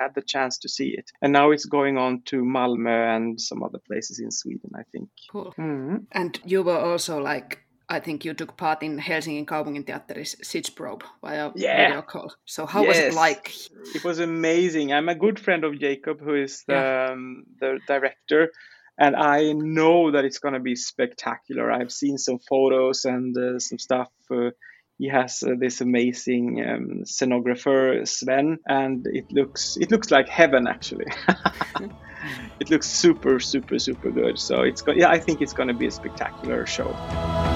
[0.00, 3.62] had the chance to see it, and now it's going on to Malmö and some
[3.62, 5.08] other places in Sweden, I think.
[5.32, 5.54] Cool.
[5.56, 6.04] Mhm.
[6.12, 11.50] And you were also like, I think you took part in Helsingin Kaupunginteatteris Sitzprobe via
[11.54, 11.86] Yeah.
[11.86, 12.28] video call.
[12.44, 13.50] So how was it like?
[13.94, 14.92] It was amazing.
[14.92, 18.52] I'm a good friend of Jacob, who is the, um, the director,
[18.98, 21.72] and I know that it's going to be spectacular.
[21.72, 24.10] I've seen some photos and uh, some stuff.
[24.30, 24.50] Uh,
[24.98, 30.66] he has uh, this amazing um, scenographer Sven, and it looks it looks like heaven
[30.66, 31.06] actually.
[32.60, 34.38] it looks super super super good.
[34.38, 37.53] So it's go- yeah, I think it's going to be a spectacular show.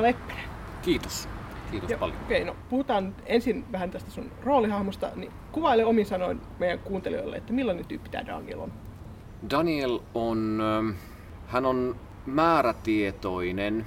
[0.00, 0.44] Tuukka Leppänen.
[0.82, 1.28] Kiitos.
[1.70, 2.18] Kiitos Joo, paljon.
[2.24, 7.52] Okei, no puhutaan ensin vähän tästä sun roolihahmosta, niin kuvaile omin sanoin meidän kuuntelijoille, että
[7.52, 8.72] millainen tyyppi tämä Daniel on.
[9.50, 10.90] Daniel on, ähm,
[11.46, 13.86] hän on määrätietoinen,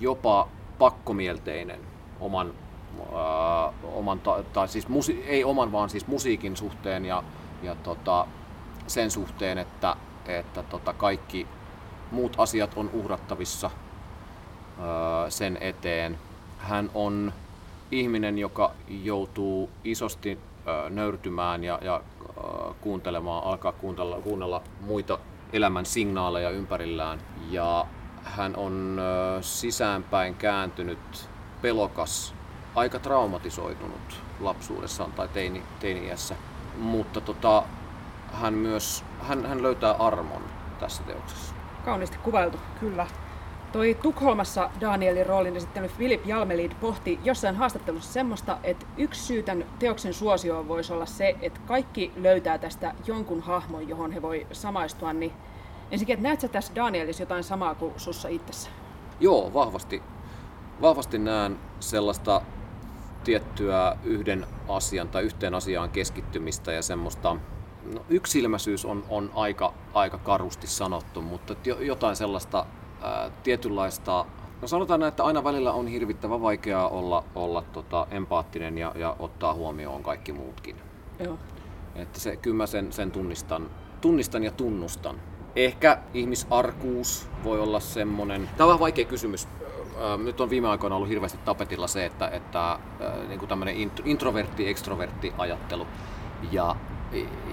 [0.00, 1.80] jopa pakkomielteinen
[2.20, 2.54] oman,
[3.00, 7.22] äh, oman ta, tai siis musi, ei oman, vaan siis musiikin suhteen ja,
[7.62, 8.26] ja tota,
[8.86, 9.96] sen suhteen, että,
[10.26, 11.46] että tota, kaikki
[12.10, 13.70] muut asiat on uhrattavissa
[15.28, 16.18] sen eteen.
[16.58, 17.32] Hän on
[17.90, 20.38] ihminen, joka joutuu isosti
[20.90, 22.00] nöyrtymään ja, ja
[22.80, 25.18] kuuntelemaan, alkaa kuuntella, kuunnella muita
[25.52, 27.18] elämän signaaleja ympärillään.
[27.50, 27.86] Ja
[28.24, 29.00] hän on
[29.40, 31.28] sisäänpäin kääntynyt,
[31.62, 32.34] pelokas,
[32.74, 36.34] aika traumatisoitunut lapsuudessaan tai teini, teini-iässä.
[36.76, 37.62] Mutta tota,
[38.32, 40.42] hän myös hän, hän löytää armon
[40.80, 41.54] tässä teoksessa.
[41.84, 42.58] Kauniisti kuvailtu.
[42.80, 43.06] Kyllä.
[43.72, 49.66] Toi Tukholmassa Danielin roolin esittänyt Philip Jalmelid pohti jossain haastattelussa semmoista, että yksi syy tämän
[49.78, 55.12] teoksen suosioon voisi olla se, että kaikki löytää tästä jonkun hahmon, johon he voi samaistua.
[55.12, 55.32] Niin
[55.90, 58.70] ensinnäkin, että näetkö tässä Danielissa jotain samaa kuin sussa itsessä?
[59.20, 60.02] Joo, vahvasti,
[60.80, 62.42] vahvasti näen sellaista
[63.24, 67.36] tiettyä yhden asian tai yhteen asiaan keskittymistä ja semmoista
[67.94, 72.66] no, yksilmäisyys on, on aika, aika karusti sanottu, mutta jo- jotain sellaista
[73.02, 74.24] ää, tietynlaista,
[74.62, 79.16] no sanotaan näin, että aina välillä on hirvittävän vaikeaa olla, olla tota, empaattinen ja, ja
[79.18, 80.76] ottaa huomioon kaikki muutkin.
[81.24, 81.38] Joo.
[81.94, 85.16] Että se, kyllä mä sen, sen tunnistan, tunnistan ja tunnustan.
[85.56, 88.50] Ehkä ihmisarkuus voi olla semmonen...
[88.56, 89.48] Tämä on vähän vaikea kysymys.
[90.00, 92.78] Ö, Nyt on viime aikoina ollut hirveästi tapetilla se, että, että
[93.28, 95.86] niin tämmöinen introvertti-extrovertti ajattelu.
[96.52, 96.76] Ja,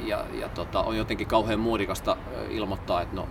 [0.05, 2.17] ja, ja tota, on jotenkin kauhean muodikasta
[2.49, 3.27] ilmoittaa, että no,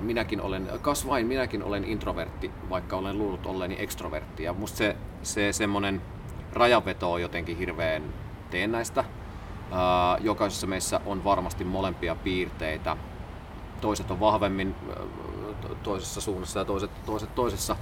[0.00, 4.42] minäkin olen, kas vain, minäkin olen introvertti, vaikka olen luullut olleeni extrovertti.
[4.42, 6.02] Ja musta se, se semmoinen
[6.52, 8.02] rajanveto on jotenkin hirveän
[8.50, 9.04] teennäistä.
[10.20, 12.96] Jokaisessa meissä on varmasti molempia piirteitä.
[13.80, 14.74] Toiset on vahvemmin
[15.82, 17.76] toisessa suunnassa ja toiset, toiset toisessa.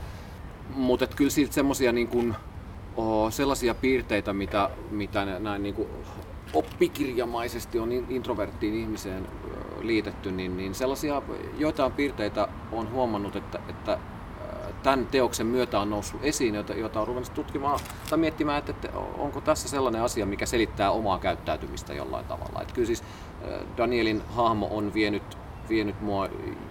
[0.74, 2.34] Mutta kyllä siitä semmoisia niin kuin,
[2.96, 5.86] o, sellaisia piirteitä, mitä, mitä näin niin
[6.52, 9.28] oppikirjamaisesti on in- introverttiin ihmiseen
[9.86, 11.22] liitetty, niin, niin sellaisia
[11.58, 13.98] joitain piirteitä on huomannut, että, että ää,
[14.82, 18.98] tämän teoksen myötä on noussut esiin, jota, jota on ruvennut tutkimaan tai miettimään, että, että
[18.98, 22.62] onko tässä sellainen asia, mikä selittää omaa käyttäytymistä jollain tavalla.
[22.62, 26.28] Että kyllä siis ää, Danielin hahmo on vienyt, vienyt mua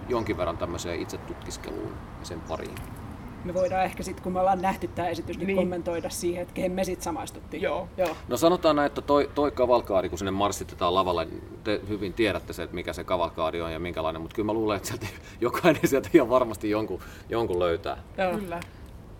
[0.08, 3.01] jonkin verran tämmöiseen itsetutkiskeluun ja sen pariin.
[3.44, 5.56] Me voidaan ehkä sitten, kun me ollaan nähty tämä esitys, niin, Niin.
[5.56, 7.62] kommentoida siihen, että kehen me sitten samaistuttiin.
[7.62, 7.88] Joo.
[7.96, 8.16] Joo.
[8.28, 12.52] No sanotaan näin, että toi, toi kavalkaadi, kun sinne marssitetaan lavalle, niin te hyvin tiedätte
[12.52, 15.06] se, että mikä se kavalkaadi on ja minkälainen, mutta kyllä mä luulen, että sieltä,
[15.40, 17.96] jokainen sieltä ihan varmasti jonkun, jonkun löytää.
[18.18, 18.38] Joo.
[18.38, 18.60] Kyllä.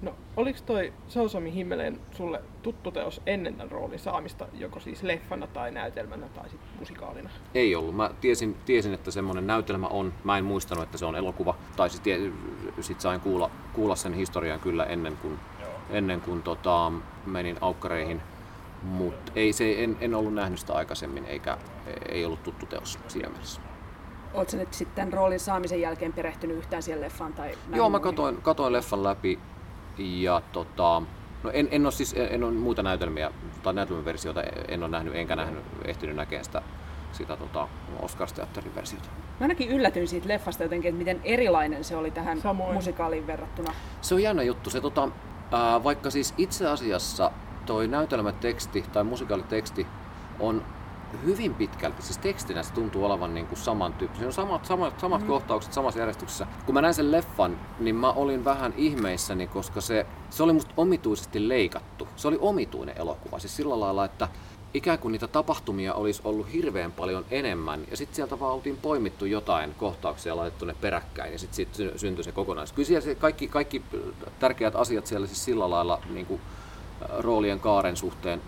[0.03, 5.47] No, oliko toi Sousomi Himmeleen sulle tuttu teos ennen tämän roolin saamista, joko siis leffana
[5.47, 7.31] tai näytelmänä tai sitten musikaalina?
[7.55, 7.97] Ei ollut.
[7.97, 10.13] Mä tiesin, tiesin että semmoinen näytelmä on.
[10.25, 11.55] Mä en muistanut, että se on elokuva.
[11.77, 12.19] Tai siis tie,
[12.81, 15.39] sit sain kuulla, kuulla sen historian kyllä ennen kuin,
[15.91, 16.93] ennen kuin tota,
[17.27, 18.23] menin aukkareihin.
[18.83, 21.59] Mutta ei, se, en, en ollut nähnyt sitä aikaisemmin, eikä
[22.09, 23.61] ei ollut tuttu teos siinä mielessä.
[24.35, 27.33] Oletko nyt sitten roolin saamisen jälkeen perehtynyt yhtään siihen leffaan?
[27.33, 29.39] Tai Joo, mä katoin, katoin leffan läpi
[29.99, 31.03] ja tota,
[31.43, 33.31] no en, en ole siis, en, en ole muita näytelmiä
[33.63, 36.63] tai näytelmäversioita en ole nähnyt, enkä nähnyt, ehtinyt näkemään sitä,
[37.13, 37.69] sitä tota,
[38.01, 39.09] Oscars-teatterin versiota.
[39.41, 42.75] Mä ainakin yllätyin siitä leffasta jotenkin, että miten erilainen se oli tähän Samoin.
[42.75, 43.73] musikaaliin verrattuna.
[44.01, 44.71] Se on jännä juttu.
[44.71, 45.09] Se, tota,
[45.53, 47.31] ää, vaikka siis itse asiassa
[47.67, 49.87] toi näytelmäteksti tai musikaaliteksti
[50.41, 50.63] on
[51.25, 54.27] hyvin pitkälti, siis tekstinä se tuntuu olevan niin kuin samantyyppinen.
[54.27, 55.27] On samat, samat, samat mm.
[55.27, 56.47] kohtaukset samassa järjestyksessä.
[56.67, 60.75] Kun mä näin sen leffan, niin mä olin vähän ihmeissäni, koska se, se oli musta
[60.77, 62.09] omituisesti leikattu.
[62.17, 63.39] Se oli omituinen elokuva.
[63.39, 64.29] Siis sillä lailla, että
[64.75, 69.25] ikään kuin niitä tapahtumia olisi ollut hirveän paljon enemmän, ja sitten sieltä vaan oltiin poimittu
[69.25, 72.73] jotain kohtauksia ja laitettu ne peräkkäin, ja sitten sy- syntyi se kokonaisuus.
[72.73, 73.83] Kyllä siellä se kaikki, kaikki
[74.39, 76.41] tärkeät asiat siellä siis sillä lailla niin kuin,
[77.19, 78.43] roolien kaaren suhteen,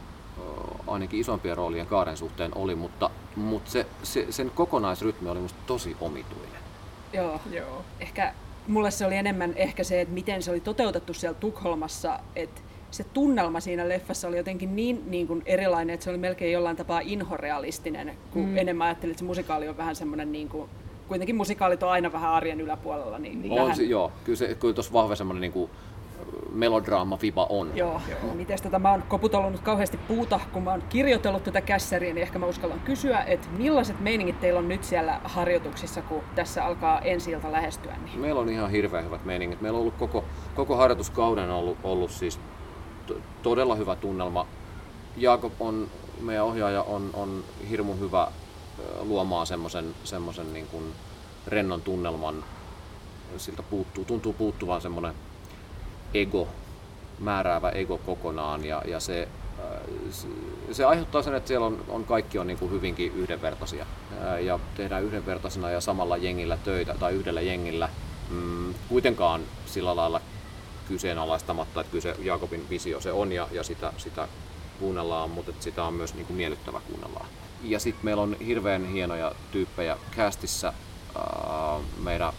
[0.86, 5.96] ainakin isompien roolien kaaren suhteen oli, mutta, mutta se, se, sen kokonaisrytmi oli musta tosi
[6.00, 6.60] omituinen.
[7.12, 7.40] Joo.
[7.50, 7.84] Joo.
[8.00, 8.34] Ehkä
[8.68, 13.04] mulle se oli enemmän ehkä se, että miten se oli toteutettu siellä Tukholmassa, että se
[13.04, 17.00] tunnelma siinä leffassa oli jotenkin niin, niin kuin erilainen, että se oli melkein jollain tapaa
[17.00, 18.58] inhorealistinen, kun mm.
[18.58, 20.70] enemmän ajattelin, että se musikaali on vähän semmoinen, niin kuin,
[21.08, 23.18] kuitenkin musikaalit on aina vähän arjen yläpuolella.
[23.18, 25.70] Niin, niin On, vähän, se, joo, kyllä, se, kyllä tuossa vahva semmoinen niin kuin,
[26.54, 27.70] melodraama-viba on.
[27.74, 28.34] Joo, joo.
[28.34, 32.22] Mites tota, mä oon koputellut nyt kauheasti puuta, kun mä oon kirjoitellut tätä kässäriä, niin
[32.22, 37.00] ehkä mä uskallan kysyä, että millaiset meiningit teillä on nyt siellä harjoituksissa, kun tässä alkaa
[37.00, 37.96] ensi ilta lähestyä?
[38.04, 38.20] Niin?
[38.20, 39.60] Meillä on ihan hirveän hyvät meiningit.
[39.60, 42.40] Meillä on ollut koko, koko harjoituskauden ollut, ollut siis
[43.06, 44.46] t- todella hyvä tunnelma.
[45.16, 45.88] Jaakob on,
[46.20, 48.28] meidän ohjaaja on, on hirmu hyvä
[49.00, 50.84] luomaan semmoisen semmoisen niin kuin
[51.46, 52.44] rennon tunnelman.
[53.36, 55.14] Siltä puuttuu, tuntuu puuttuvan semmoinen
[56.14, 56.48] ego,
[57.18, 59.28] määräävä ego kokonaan ja, ja se,
[60.72, 63.86] se aiheuttaa sen, että siellä on, on kaikki on niin kuin hyvinkin yhdenvertaisia
[64.40, 67.88] ja tehdään yhdenvertaisena ja samalla jengillä töitä tai yhdellä jengillä.
[68.30, 70.20] Mm, kuitenkaan sillä lailla
[70.88, 74.28] kyseenalaistamatta, että kyllä se Jaakobin visio se on ja, ja sitä, sitä
[74.78, 77.26] kuunnellaan, mutta sitä on myös niin kuin miellyttävä kuunnellaan.
[77.62, 80.72] Ja sitten meillä on hirveän hienoja tyyppejä castissa.
[82.02, 82.32] meidän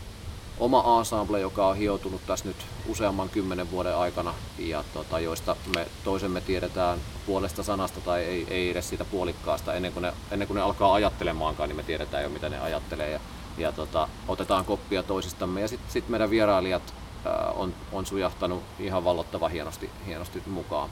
[0.60, 4.34] oma ensemble, joka on hioutunut tässä nyt useamman kymmenen vuoden aikana.
[4.60, 9.74] Ja tota, joista me toisemme tiedetään puolesta sanasta tai ei, ei edes siitä puolikkaasta.
[9.74, 13.12] Ennen kuin, ne, ennen kuin ne alkaa ajattelemaankaan, niin me tiedetään jo mitä ne ajattelee.
[13.12, 13.20] Ja,
[13.58, 15.62] ja tota, otetaan koppia toisistamme.
[15.62, 16.94] Ja sitten sit meidän vierailijat
[17.26, 20.90] ää, on, on sujahtanut ihan vallottava hienosti, hienosti mukaan.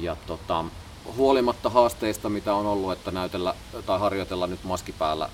[0.00, 0.64] Ja tota,
[1.16, 3.54] huolimatta haasteista, mitä on ollut, että näytellä
[3.86, 5.28] tai harjoitella nyt maski päällä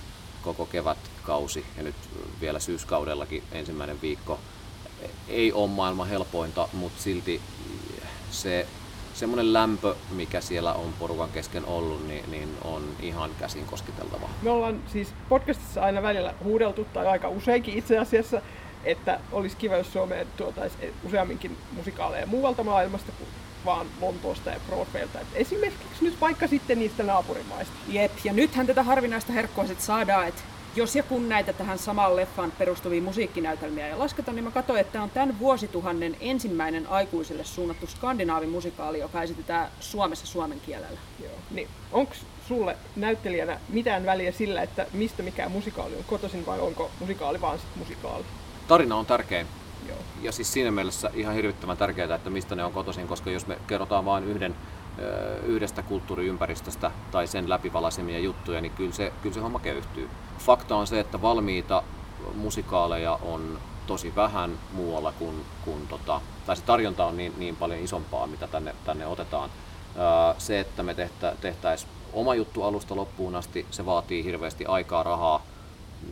[0.46, 1.94] koko kevätkausi ja nyt
[2.40, 4.38] vielä syyskaudellakin ensimmäinen viikko,
[5.28, 7.40] ei ole maailman helpointa, mutta silti
[8.30, 8.66] se
[9.14, 14.28] semmoinen lämpö, mikä siellä on porukan kesken ollut, niin, niin on ihan käsin kosketeltava.
[14.42, 18.40] Me ollaan siis podcastissa aina välillä huudeltu, tai aika useinkin itse asiassa,
[18.84, 23.28] että olisi kiva, jos Suomeen tuotaisiin useamminkin musikaaleja muualta maailmasta kuin
[23.66, 25.20] vaan Lontoosta ja Broadwaylta.
[25.20, 27.74] Et esimerkiksi nyt vaikka sitten niistä naapurimaista.
[27.88, 30.42] Jep, ja nythän tätä harvinaista herkkua sit saadaan, että
[30.76, 34.92] jos ja kun näitä tähän samaan leffaan perustuvia musiikkinäytelmiä ja lasketaan, niin mä katsoin, että
[34.92, 40.98] tämä on tämän vuosituhannen ensimmäinen aikuisille suunnattu skandinaavimusikaali, joka esitetään Suomessa suomen kielellä.
[41.22, 41.32] Joo.
[41.50, 42.14] Niin, onko
[42.48, 47.58] sulle näyttelijänä mitään väliä sillä, että mistä mikään musikaali on kotoisin vai onko musikaali vaan
[47.58, 48.24] sit musikaali?
[48.68, 49.46] Tarina on tärkein.
[49.88, 49.98] Joo.
[50.22, 53.58] Ja siis siinä mielessä ihan hirvittävän tärkeää, että mistä ne on kotoisin, koska jos me
[53.66, 54.56] kerrotaan vain yhden,
[55.46, 60.08] yhdestä kulttuuriympäristöstä tai sen läpivalaisemia juttuja, niin kyllä se, kyllä se homma köyhtyy.
[60.38, 61.82] Fakta on se, että valmiita
[62.34, 67.80] musikaaleja on tosi vähän muualla kuin, kuin tota, tai se tarjonta on niin, niin paljon
[67.80, 69.50] isompaa, mitä tänne, tänne otetaan.
[70.38, 75.42] Se, että me tehtä, tehtäisiin oma juttu alusta loppuun asti, se vaatii hirveästi aikaa, rahaa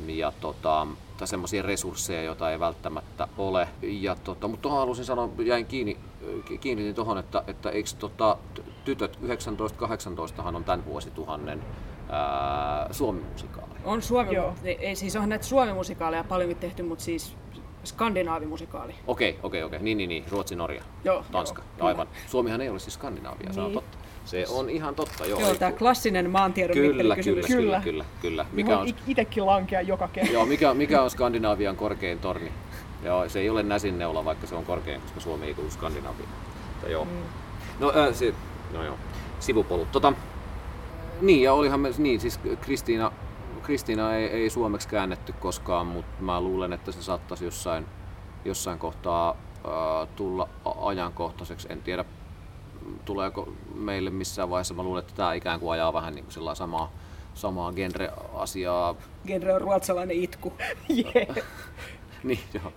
[0.07, 3.69] ja tota, tai semmoisia resursseja, joita ei välttämättä ole.
[3.83, 5.97] Ja tota, mutta tuohon halusin sanoa, jäin kiinni,
[6.61, 8.37] kiinnitin tuohon, että, että eikö tota,
[8.85, 9.19] tytöt
[10.43, 11.63] 19-18 on tämän vuosituhannen
[12.91, 13.75] suomi-musikaali?
[13.85, 14.55] On Suomi, Joo.
[14.65, 17.37] ei siis on näitä suomi-musikaaleja paljonkin tehty, mutta siis
[17.85, 18.95] skandinaavimusikaali.
[19.07, 19.79] Okei, okei, okei.
[19.83, 20.25] Niin, niin, niin.
[20.31, 21.63] Ruotsi, Norja, Joo, Tanska.
[21.79, 22.09] Joo, Aivan.
[22.27, 23.55] Suomihan ei ole siis Skandinaavia, niin.
[23.55, 23.75] se on niin.
[23.75, 23.99] totta.
[24.25, 25.41] Se on ihan totta, joo.
[25.41, 28.47] Joo, tämä klassinen maantiedon kyllä, kyllä, kyllä, kyllä, kyllä.
[28.53, 28.89] Mikä on...
[29.07, 30.33] itsekin lankea joka kerta.
[30.33, 32.53] Joo, mikä, mikä on Skandinaavian korkein torni?
[33.03, 36.33] Joo, se ei ole Näsinneula, vaikka se on korkein, koska Suomi ei kuulu Skandinaaviaan.
[36.73, 37.05] Mutta joo.
[37.05, 37.11] Mm.
[37.81, 38.35] No, äh, se,
[38.73, 38.97] no joo,
[39.41, 39.93] sivupolut.
[39.93, 40.13] Tota,
[41.21, 43.13] niin, ja olihan me, niin, siis Kristiina,
[43.63, 47.87] Kristiina ei, ei suomeksi käännetty koskaan, mutta mä luulen, että se saattaisi jossain,
[48.45, 51.69] jossain kohtaa äh, tulla ajankohtaiseksi.
[51.71, 52.05] En tiedä,
[53.05, 54.75] tuleeko meille missään vaiheessa.
[54.75, 56.93] Mä luulen, että tämä ikään kuin ajaa vähän niin kuin samaa,
[57.35, 58.95] samaa genre-asiaa.
[59.27, 60.53] Genre on ruotsalainen itku.
[60.99, 61.37] yeah.
[62.23, 62.73] niin, joo.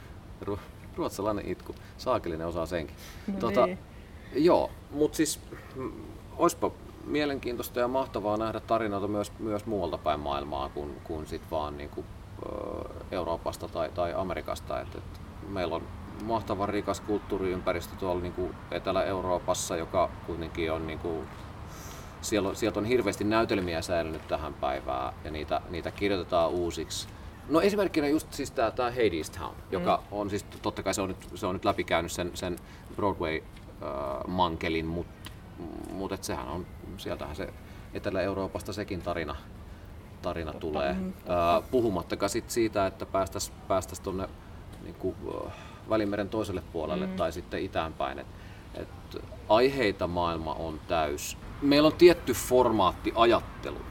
[0.46, 0.60] Ru-
[0.96, 1.76] ruotsalainen itku.
[1.98, 2.96] Saakelinen osaa senkin.
[3.28, 3.80] No tota, niin.
[4.36, 5.40] Joo, mutta siis
[5.76, 5.92] mm,
[6.38, 6.72] olisipa
[7.06, 11.90] mielenkiintoista ja mahtavaa nähdä tarinoita myös, myös muualta päin maailmaa kuin, kuin sit vaan niin
[11.90, 12.06] kuin,
[13.12, 14.82] Euroopasta tai, tai Amerikasta.
[14.82, 15.84] Et, et meillä on
[16.24, 21.28] mahtavan rikas kulttuuriympäristö tuolla niin kuin Etelä-Euroopassa, joka kuitenkin on niin kuin,
[22.22, 27.08] siellä on, sieltä on hirveästi näytelmiä säilynyt tähän päivään ja niitä, niitä kirjoitetaan uusiksi.
[27.50, 30.18] No esimerkkinä just siis tämä, tämä Hades Town, joka mm.
[30.18, 32.56] on siis totta kai se on nyt, se on nyt läpikäynyt sen, sen
[32.96, 35.32] Broadway-mankelin, äh, mutta
[35.92, 36.66] mut et sehän on,
[36.98, 37.54] sieltähän se
[37.94, 39.36] Etelä-Euroopasta sekin tarina,
[40.22, 40.94] tarina totta, tulee.
[40.94, 41.08] Mm.
[41.08, 44.30] Äh, puhumattakaan sit siitä, että päästäisiin päästäis tuonne
[44.84, 45.52] niin kuin, uh,
[45.90, 47.16] Välimeren toiselle puolelle mm.
[47.16, 48.20] tai sitten itäänpäin.
[48.20, 48.28] Et,
[48.74, 48.88] et
[49.50, 51.38] aiheita maailma on täys.
[51.62, 53.82] Meillä on tietty formaatti ajattelu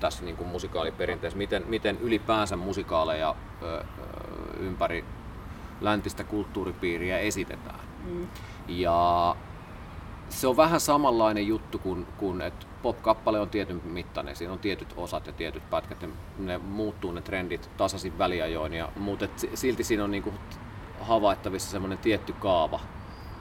[0.00, 3.84] tässä niin kuin musikaaliperinteessä, miten, miten ylipäänsä musikaaleja ö, ö,
[4.60, 5.04] ympäri
[5.80, 7.80] läntistä kulttuuripiiriä esitetään.
[8.04, 8.28] Mm.
[8.68, 9.36] Ja
[10.28, 14.94] se on vähän samanlainen juttu kuin, kuin että pop-kappale on tietyn mittainen, siinä on tietyt
[14.96, 20.04] osat ja tietyt pätkät, ja ne muuttuu ne trendit tasaisin väliajoin, ja, mutta silti siinä
[20.04, 20.34] on niinku
[21.02, 22.80] havaittavissa semmoinen tietty kaava,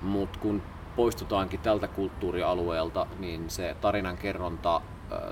[0.02, 0.62] mutta kun
[0.96, 4.82] poistutaankin tältä kulttuurialueelta, niin se tarinan kerronta,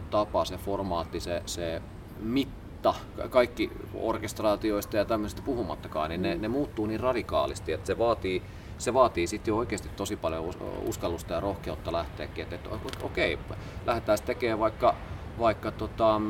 [0.09, 1.82] tapa, se formaatti, se, se
[2.19, 2.93] mitta,
[3.30, 8.41] kaikki orkestraatioista ja tämmöistä puhumattakaan, niin ne, ne muuttuu niin radikaalisti, että se vaatii,
[8.77, 10.53] se vaatii sitten jo oikeasti tosi paljon
[10.86, 12.69] uskallusta ja rohkeutta lähteäkin, että, että
[13.03, 13.39] okei,
[13.86, 14.95] lähdetään tekemään vaikka
[15.39, 16.21] vaikka tota,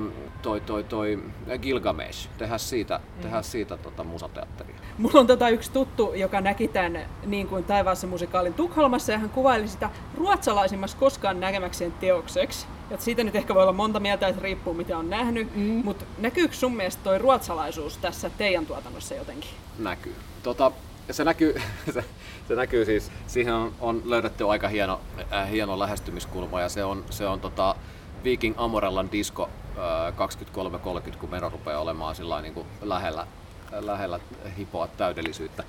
[0.41, 1.23] toi, toi, toi
[1.61, 3.21] Gilgamesh, tehdään siitä, mm.
[3.21, 4.78] tehdään siitä tota, musateatteria.
[4.99, 9.29] Mulla on tota yksi tuttu, joka näki tämän niin kuin Taivaassa musikaalin Tukholmassa ja hän
[9.29, 12.67] kuvaili sitä ruotsalaisimmassa koskaan näkemäkseen teokseksi.
[12.91, 15.61] Et siitä nyt ehkä voi olla monta mieltä, että riippuu mitä on nähnyt, mm.
[15.61, 19.49] mutta näkyykö sun mielestä toi ruotsalaisuus tässä teidän tuotannossa jotenkin?
[19.79, 20.15] Näkyy.
[20.43, 20.71] Tota,
[21.11, 21.55] se näkyy,
[21.93, 22.03] se,
[22.47, 25.01] se näkyy siis, siihen on, on löydetty aika hieno,
[25.33, 27.75] äh, hieno lähestymiskulma ja se on, se on tota,
[28.23, 33.27] Viking Amorellan disco äh, 23.30, kun meno rupeaa olemaan sillä niin kuin lähellä,
[33.71, 34.19] lähellä
[34.57, 35.63] hipoa täydellisyyttä.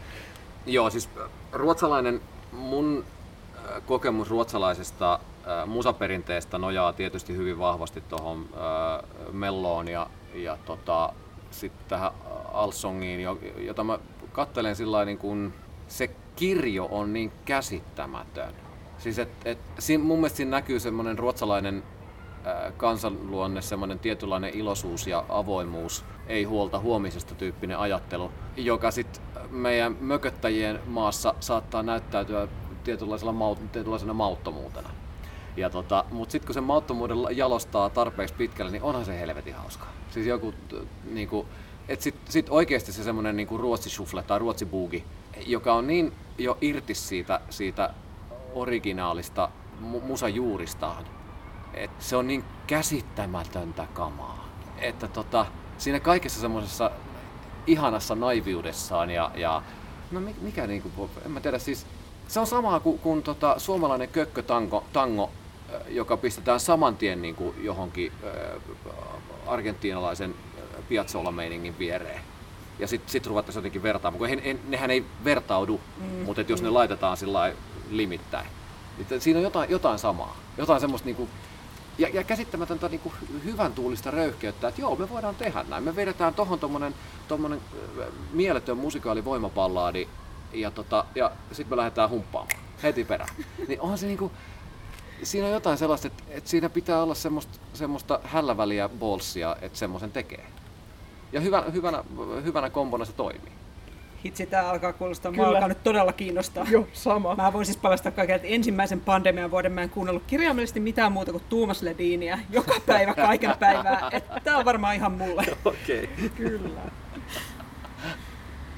[0.67, 1.09] Joo, siis
[1.53, 2.21] ruotsalainen,
[2.53, 3.05] mun
[3.57, 11.13] äh, kokemus ruotsalaisesta äh, musaperinteestä nojaa tietysti hyvin vahvasti tuohon äh, melloon ja, ja tota,
[11.51, 12.11] sitten tähän
[12.53, 13.21] Alsongiin,
[13.59, 13.99] jota mä
[14.33, 15.55] kattelen sillä niin kuin
[15.89, 18.55] se kirjo on niin käsittämätön.
[18.99, 21.83] Siis et, et, siinä, mun mielestä siinä näkyy semmoinen ruotsalainen
[22.77, 30.81] kansanluonne, semmoinen tietynlainen iloisuus ja avoimuus, ei huolta huomisesta tyyppinen ajattelu, joka sitten meidän mököttäjien
[30.87, 32.49] maassa saattaa näyttäytyä
[32.85, 34.91] tietynlaisella maut, tietynlaisena mauttomuutena.
[35.57, 39.93] Ja tota, mutta sitten kun se mauttomuuden jalostaa tarpeeksi pitkälle, niin onhan se helvetin hauskaa.
[40.11, 40.55] Siis joku,
[41.11, 41.47] niinku,
[41.89, 45.05] että sitten sit oikeasti se semmoinen niinku ruotsishuffle tai ruotsibuugi,
[45.47, 47.95] joka on niin jo irti siitä, siitä
[48.55, 49.49] originaalista
[49.81, 51.05] mu- musajuuristaan,
[51.75, 55.47] et se on niin käsittämätöntä kamaa, että tota,
[55.81, 56.91] siinä kaikessa semmoisessa
[57.67, 59.63] ihanassa naiviudessaan ja, ja
[60.11, 61.87] no mikä niinku, en mä tiedä siis,
[62.29, 65.31] se on samaa kuin, kuin tota, suomalainen kökkötango, tango,
[65.89, 68.61] joka pistetään saman tien niin kuin johonkin äh,
[69.47, 70.35] argentiinalaisen
[70.89, 72.21] Piazzolla-meiningin viereen.
[72.79, 76.05] Ja sitten sit ruvettaisiin jotenkin vertaamaan, kun he, he, nehän ei vertaudu, mm.
[76.07, 77.53] mutta jos ne laitetaan sillä
[77.91, 78.47] limittäin.
[78.99, 81.29] Niin siinä on jotain, jotain samaa, jotain semmoista niinku
[82.01, 85.85] ja, ja käsittämätöntä niin kuin hyvän tuulista röyhkeyttä, että joo, me voidaan tehdä näin.
[85.85, 86.95] Me vedetään tohon tommonen,
[87.29, 87.61] tommonen
[88.33, 90.09] mieletön musikaalivoimapallaadi
[90.53, 93.35] ja, tota, ja sitten me lähdetään humppaamaan heti perään.
[93.69, 94.33] Niin onhan se niinku,
[95.23, 100.13] siinä on jotain sellaista, että, että siinä pitää olla semmoista, semmoista hälläväliä bolsia, että semmoisen
[100.13, 100.47] tekee.
[101.33, 102.05] Ja hyvä, hyvänä,
[102.45, 103.60] hyvänä kombona se toimii.
[104.25, 105.49] Hitsi, tämä alkaa kuulostaa, Kyllä.
[105.49, 106.67] alkaa nyt todella kiinnostaa.
[106.71, 107.35] Joo, sama.
[107.35, 111.33] Mä voin siis paljastaa kaikille, että ensimmäisen pandemian vuoden mä en kuunnellut kirjaimellisesti mitään muuta
[111.33, 114.11] kuin Tuumas Lediniä joka päivä, kaiken päivää.
[114.45, 115.45] Tämä on varmaan ihan mulle.
[115.65, 116.05] Okei.
[116.05, 116.29] Okay.
[116.29, 116.81] Kyllä.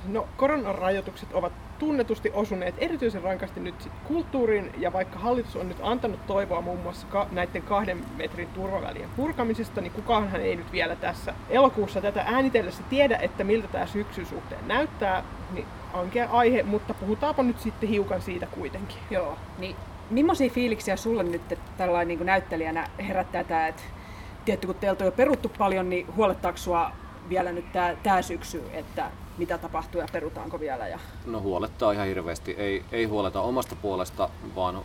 [0.06, 6.26] No, koronarajoitukset ovat tunnetusti osuneet erityisen rankasti nyt kulttuuriin, ja vaikka hallitus on nyt antanut
[6.26, 11.34] toivoa muun muassa ka- näiden kahden metrin turvavälien purkamisesta, niin kukaanhan ei nyt vielä tässä
[11.50, 17.42] elokuussa tätä äänitellessä tiedä, että miltä tämä syksyn suhteen näyttää, niin ankea aihe, mutta puhutaanpa
[17.42, 18.98] nyt sitten hiukan siitä kuitenkin.
[19.10, 19.76] Joo, niin
[20.10, 23.82] millaisia fiiliksiä sulle nyt tällainen niin näyttelijänä herättää tämä, että
[24.44, 26.90] tietty kun teiltä on jo peruttu paljon, niin huolettaako sua
[27.28, 27.64] vielä nyt
[28.02, 30.88] tämä syksy, että mitä tapahtuu ja perutaanko vielä?
[30.88, 30.98] Ja...
[31.26, 32.54] No huolettaa ihan hirveästi.
[32.58, 34.82] Ei, ei huoleta omasta puolesta, vaan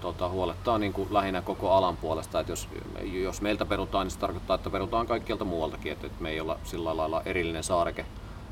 [0.00, 2.40] tota, huolettaa niin kuin lähinnä koko alan puolesta.
[2.40, 2.68] Et jos,
[3.02, 6.58] jos meiltä perutaan, niin se tarkoittaa, että perutaan kaikkialta muualtakin, että, että me ei olla
[6.64, 8.06] sillä lailla erillinen saareke.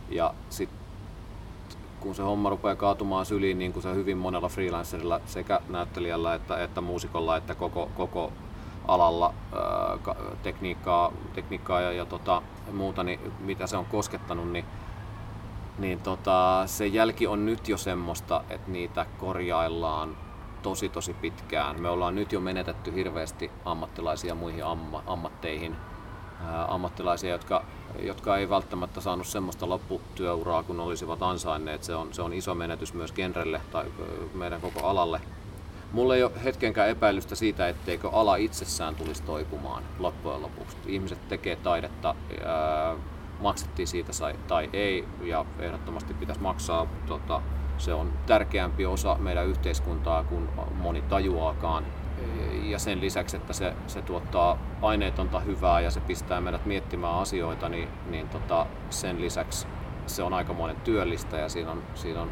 [0.08, 0.70] Ja sit,
[2.00, 6.62] kun se homma rupeaa kaatumaan syliin, niin kuin se hyvin monella freelancerilla, sekä näyttelijällä että,
[6.62, 8.32] että muusikolla, että koko, koko
[8.88, 12.42] alalla ää, tekniikkaa, tekniikkaa ja, ja tota,
[12.72, 14.64] muuta, niin mitä se on koskettanut, niin
[15.78, 20.16] niin tota, se jälki on nyt jo semmoista, että niitä korjaillaan
[20.62, 21.80] tosi tosi pitkään.
[21.80, 25.76] Me ollaan nyt jo menetetty hirveästi ammattilaisia muihin amma, ammatteihin.
[26.44, 27.64] Ää, ammattilaisia, jotka,
[28.00, 31.84] jotka ei välttämättä saanut semmoista lopputyöuraa, kun olisivat ansainneet.
[31.84, 33.84] Se on, se on iso menetys myös genrelle tai
[34.34, 35.20] meidän koko alalle.
[35.92, 40.76] Mulla ei ole hetkenkään epäilystä siitä, etteikö ala itsessään tulisi toipumaan loppujen lopuksi.
[40.86, 42.14] Ihmiset tekee taidetta,
[42.44, 42.94] ää,
[43.40, 44.12] maksettiin siitä
[44.48, 46.86] tai ei, ja ehdottomasti pitäisi maksaa.
[47.06, 47.42] Tota,
[47.78, 51.84] se on tärkeämpi osa meidän yhteiskuntaa kuin moni tajuaakaan.
[52.62, 57.68] Ja sen lisäksi, että se, se tuottaa aineetonta hyvää ja se pistää meidät miettimään asioita,
[57.68, 59.66] niin, niin tota, sen lisäksi
[60.06, 62.30] se on aikamoinen työllistä ja siinä on, siinä on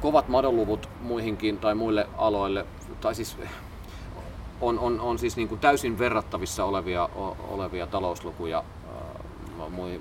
[0.00, 2.66] kovat madonluvut muihinkin tai muille aloille,
[3.00, 3.36] tai siis
[4.60, 7.08] on, on, on siis niin kuin täysin verrattavissa olevia,
[7.48, 8.64] olevia talouslukuja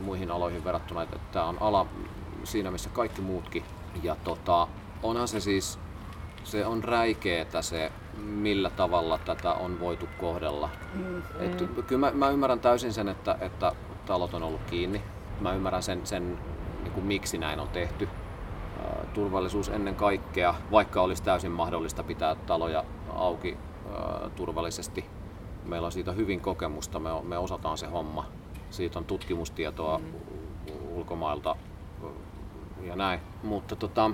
[0.02, 1.86] muihin aloihin verrattuna, että tämä on ala
[2.44, 3.64] siinä missä kaikki muutkin.
[4.04, 4.68] Ja tota,
[5.04, 5.80] onhan se siis,
[6.44, 10.70] se on räikeetä se, millä tavalla tätä on voitu kohdella.
[10.94, 11.18] Mm.
[11.40, 13.72] Et, kyllä mä, mä ymmärrän täysin sen, että, että
[14.06, 15.02] talot on ollut kiinni.
[15.42, 16.40] Mä ymmärrän sen, sen
[16.84, 18.10] niin kuin miksi näin on tehty.
[19.14, 22.84] turvallisuus ennen kaikkea, vaikka olisi täysin mahdollista pitää taloja
[23.16, 23.58] auki
[24.36, 25.06] turvallisesti.
[25.66, 28.26] Meillä on siitä hyvin kokemusta, me, me osataan se homma.
[28.70, 30.06] Siitä on tutkimustietoa mm.
[30.90, 31.56] ulkomailta
[32.82, 33.20] ja näin.
[33.44, 34.12] Mutta tota,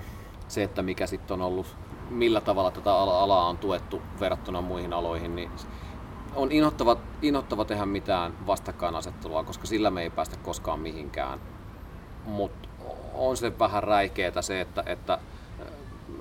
[0.47, 1.77] se, että mikä sitten on ollut,
[2.09, 5.51] millä tavalla tätä alaa on tuettu verrattuna muihin aloihin, niin
[6.35, 11.39] on inhottava, inhottava tehdä mitään vastakkainasettelua, koska sillä me ei päästä koskaan mihinkään.
[12.25, 12.69] Mutta
[13.13, 15.19] on se vähän räikeetä se, että, että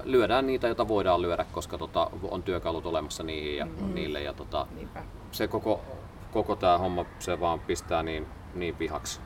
[0.05, 3.95] lyödään niitä, joita voidaan lyödä, koska tota, on työkalut olemassa niihin ja mm.
[3.95, 4.22] niille.
[4.22, 4.66] Ja tota,
[5.32, 5.80] se koko,
[6.35, 9.20] koko tämä homma se vaan pistää niin, niin vihaksi.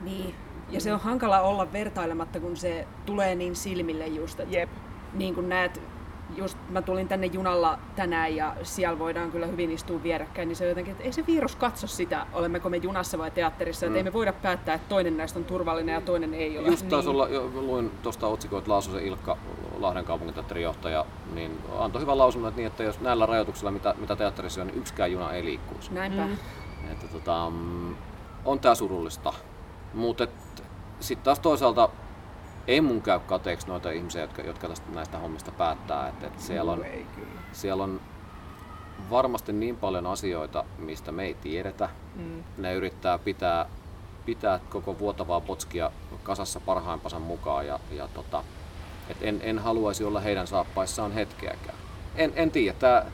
[0.00, 0.34] Niin,
[0.70, 4.40] ja se on hankala olla vertailematta, kun se tulee niin silmille just.
[4.40, 4.70] Että Jep.
[5.12, 5.82] Niin kuin näet
[6.36, 10.64] just mä tulin tänne junalla tänään ja siellä voidaan kyllä hyvin istua vierekkäin, niin se
[10.64, 13.90] on jotenkin, että ei se virus katso sitä, olemmeko me junassa vai teatterissa, mm.
[13.90, 16.68] että ei me voida päättää, että toinen näistä on turvallinen ja toinen ei ole.
[16.68, 17.14] Just taas niin.
[17.14, 19.36] olla, luin tuosta otsikkoa, että Laasosen Ilkka,
[19.80, 24.16] Lahden kaupunginteatterin johtaja, niin antoi hyvän lausunnon, että, niin, että jos näillä rajoituksilla, mitä, mitä
[24.16, 25.94] teatterissa on, niin yksikään juna ei liikkuisi.
[25.94, 26.26] Näinpä.
[26.26, 26.36] Mm.
[26.92, 27.94] Että, tota, mm,
[28.44, 29.32] on tää surullista.
[29.94, 30.26] Mutta
[31.00, 31.88] sitten taas toisaalta
[32.66, 36.08] ei mun käy kateeksi noita ihmisiä, jotka, jotka tästä, näistä hommista päättää.
[36.08, 36.84] Et, et siellä, on,
[37.52, 38.00] siellä on
[39.10, 41.88] varmasti niin paljon asioita, mistä me ei tiedetä.
[42.16, 42.44] Mm.
[42.58, 43.66] Ne yrittää pitää,
[44.26, 45.90] pitää koko vuotavaa potskia
[46.22, 47.66] kasassa parhaimpansa mukaan.
[47.66, 48.44] Ja, ja tota,
[49.10, 51.78] et en, en haluaisi olla heidän saappaissaan hetkeäkään.
[52.16, 53.04] En, en tiedä, tämä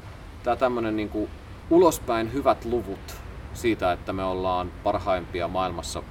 [0.43, 1.29] tää tämmöinen niinku
[1.71, 3.17] ulospäin hyvät luvut
[3.55, 6.03] siitä, että me ollaan parhaimpia maailmassa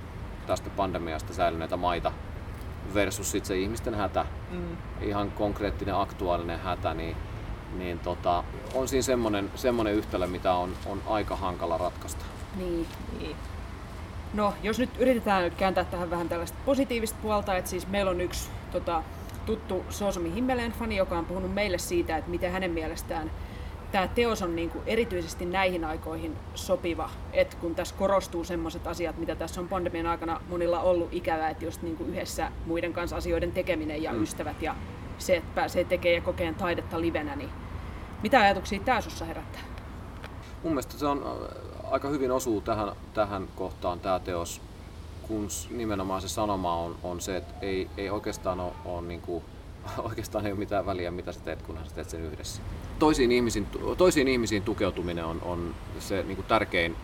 [0.47, 2.11] tästä pandemiasta säilyneitä maita,
[2.93, 4.77] versus sit se ihmisten hätä, mm.
[5.01, 7.17] ihan konkreettinen aktuaalinen hätä, niin,
[7.77, 12.25] niin tota, on siinä semmoinen, semmoinen yhtälö, mitä on, on aika hankala ratkaista.
[12.55, 12.87] Niin,
[13.19, 13.35] niin.
[14.33, 18.49] No, jos nyt yritetään kääntää tähän vähän tällaista positiivista puolta, että siis meillä on yksi
[18.71, 19.03] tota,
[19.45, 23.31] tuttu Soosomi Himmeleen fani, joka on puhunut meille siitä, että miten hänen mielestään
[23.95, 29.17] tämä teos on niin kuin erityisesti näihin aikoihin sopiva, että kun tässä korostuu sellaiset asiat,
[29.17, 33.15] mitä tässä on pandemian aikana monilla ollut ikävää, että just niin kuin yhdessä muiden kanssa
[33.15, 34.23] asioiden tekeminen ja mm.
[34.23, 34.75] ystävät ja
[35.17, 37.49] se, että pääsee tekemään ja kokeen taidetta livenä, niin
[38.23, 39.61] mitä ajatuksia tämä sinussa herättää?
[40.63, 44.61] Mun mielestä se on äh, aika hyvin osuu tähän, tähän kohtaan tämä teos,
[45.27, 49.43] kun nimenomaan se sanoma on, on se, että ei, ei oikeastaan ole, ole niin kuin
[50.09, 52.61] oikeastaan ei ole mitään väliä, mitä sä teet, kunhan sä teet sen yhdessä.
[52.99, 53.67] Toisiin ihmisiin,
[53.97, 56.95] toisiin ihmisiin tukeutuminen on, on se niin kuin tärkein,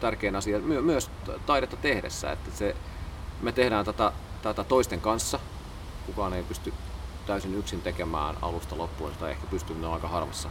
[0.00, 1.10] tärkein asia My, myös
[1.46, 2.32] taidetta tehdessä.
[2.32, 2.76] Että se,
[3.42, 5.38] me tehdään tätä, tätä toisten kanssa.
[6.06, 6.72] Kukaan ei pysty
[7.26, 10.48] täysin yksin tekemään alusta loppuun, tai ehkä pystyy, ne on aika harvassa.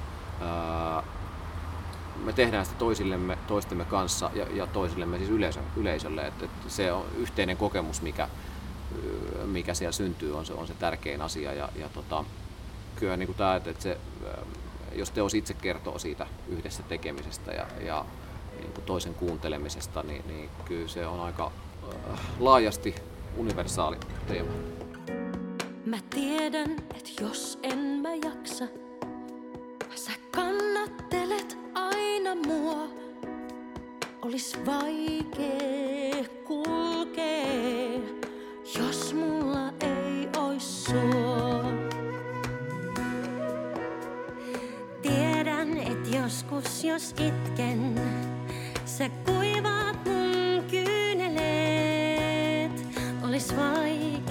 [2.23, 6.27] Me tehdään sitä toisillemme, toistemme kanssa ja, ja toisillemme siis yleisö, yleisölle.
[6.27, 8.29] Että, että se on yhteinen kokemus, mikä,
[9.45, 11.53] mikä siellä syntyy, on se, on se tärkein asia.
[11.53, 12.25] Ja, ja tota,
[12.95, 13.97] kyllä niin kuin tämä, että, että se,
[14.95, 18.05] jos teos itse kertoo siitä yhdessä tekemisestä ja, ja
[18.59, 21.51] niin toisen kuuntelemisesta, niin, niin kyllä se on aika
[22.11, 22.95] äh, laajasti
[23.37, 23.97] universaali
[24.27, 24.51] teema.
[25.85, 28.65] Mä tiedän, että jos en mä jaksa,
[29.95, 32.87] sä kannattelet aina mua.
[34.21, 38.01] Olis vaikee kulkee
[38.77, 41.63] jos mulla ei ois sua.
[45.01, 48.01] Tiedän, et joskus jos itken,
[48.85, 51.51] sä kuivaat mun kyyneleet.
[53.27, 54.30] Olis vaikee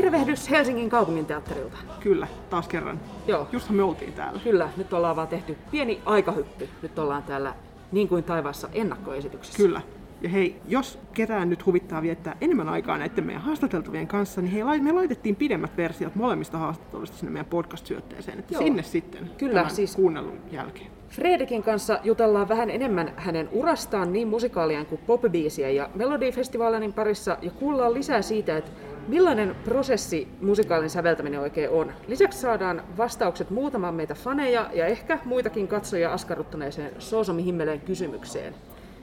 [0.00, 1.76] Tervehdys Helsingin kaupunginteatterilta.
[2.00, 3.00] Kyllä, taas kerran.
[3.26, 3.48] Joo.
[3.52, 4.40] Justhan me oltiin täällä.
[4.44, 6.68] Kyllä, nyt ollaan vaan tehty pieni aikahyppy.
[6.82, 7.54] Nyt ollaan täällä
[7.92, 9.56] niin kuin taivaassa ennakkoesityksessä.
[9.56, 9.80] Kyllä.
[10.20, 14.80] Ja hei, jos ketään nyt huvittaa viettää enemmän aikaa näiden meidän haastateltavien kanssa, niin hei,
[14.80, 18.62] me laitettiin pidemmät versiot molemmista haastatteluista sinne meidän podcast-syötteeseen, että Joo.
[18.62, 20.90] sinne sitten Kyllä, siis kuunnellun jälkeen.
[21.16, 27.50] Fredrikin kanssa jutellaan vähän enemmän hänen urastaan niin musikaalien kuin popbiisien ja Melodifestivaalin parissa ja
[27.50, 28.70] kuullaan lisää siitä, että
[29.08, 31.92] Millainen prosessi musikaalin säveltäminen oikein on?
[32.08, 38.54] Lisäksi saadaan vastaukset muutaman meitä faneja ja ehkä muitakin katsojia askarruttaneeseen Soosomi Himmeleen kysymykseen.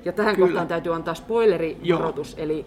[0.06, 0.48] Ja tähän Kyllä.
[0.48, 2.66] kohtaan täytyy antaa spoilerivaroitus, eli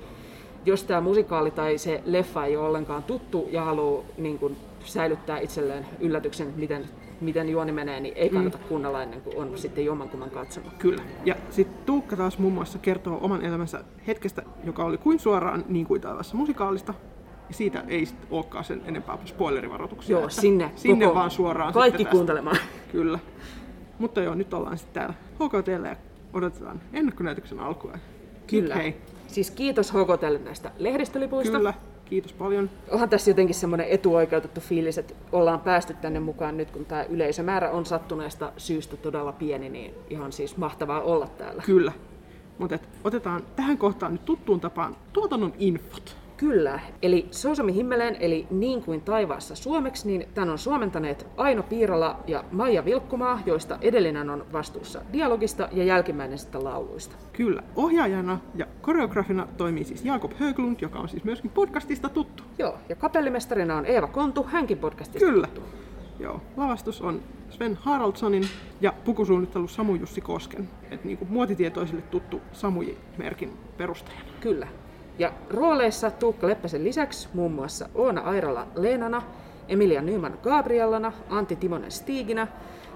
[0.65, 5.39] jos tämä musikaali tai se leffa ei ole ollenkaan tuttu ja haluaa niin kun, säilyttää
[5.39, 6.85] itselleen yllätyksen, miten,
[7.21, 8.65] miten juoni menee, niin ei kannata mm.
[8.65, 10.73] kuunnella ennen kuin on sitten jommankumman katsonut.
[10.79, 11.03] Kyllä.
[11.25, 15.87] Ja sitten Tuukka taas muun muassa kertoo oman elämänsä hetkestä, joka oli kuin suoraan niin
[15.87, 16.95] kuin taivassa musikaalista,
[17.49, 20.19] ja siitä ei sit olekaan sen enempää spoilerivaroituksia.
[20.19, 21.73] Joo, sinne, sinne koko, vaan suoraan.
[21.73, 22.57] Kaikki kuuntelemaan.
[22.93, 23.19] Kyllä.
[23.99, 25.15] Mutta joo, nyt ollaan sitten täällä
[25.45, 25.97] HKTllä ja
[26.33, 27.99] odotetaan ennakkonäytöksen alkua.
[28.47, 28.75] Kyllä.
[28.75, 28.97] Hei,
[29.27, 31.57] Siis kiitos Hokotelle näistä lehdistölipuista.
[31.57, 31.75] kyllä.
[32.09, 32.71] Kiitos paljon.
[32.91, 37.71] Onhan tässä jotenkin semmoinen etuoikeutettu fiilis, että ollaan päästy tänne mukaan nyt, kun tämä yleisömäärä
[37.71, 41.63] on sattuneesta syystä todella pieni, niin ihan siis mahtavaa olla täällä.
[41.67, 41.93] Kyllä.
[42.59, 46.17] Mutta otetaan tähän kohtaan nyt tuttuun tapaan tuotannon infot.
[46.37, 52.21] Kyllä, eli Soosomi Himmeleen, eli Niin kuin taivaassa suomeksi, niin tämän on suomentaneet Aino Piirala
[52.27, 57.17] ja Maija Vilkkumaa, joista edellinen on vastuussa dialogista ja jälkimmäinen sitten lauluista.
[57.33, 57.63] Kyllä.
[57.77, 62.43] Ohjaajana ja koreografina toimii siis Jakob Höglund, joka on siis myöskin podcastista tuttu.
[62.59, 65.47] Joo, ja kapellimestarina on Eeva Kontu, hänkin podcastista Kyllä.
[65.47, 65.71] tuttu.
[66.19, 66.41] Joo.
[66.57, 68.45] Lavastus on Sven Haraldssonin
[68.81, 70.69] ja pukusuunnittelu Samu Jussi Kosken.
[70.91, 74.25] Et niinku muotitietoisille tuttu Samuji-merkin perustajana.
[74.41, 74.69] Kyllä.
[75.19, 79.23] Ja rooleissa Tuukka Leppäsen lisäksi muun muassa Oona Airala Leenana,
[79.69, 82.47] Emilia Nyman Gabriellana, Antti Timonen Stiiginä,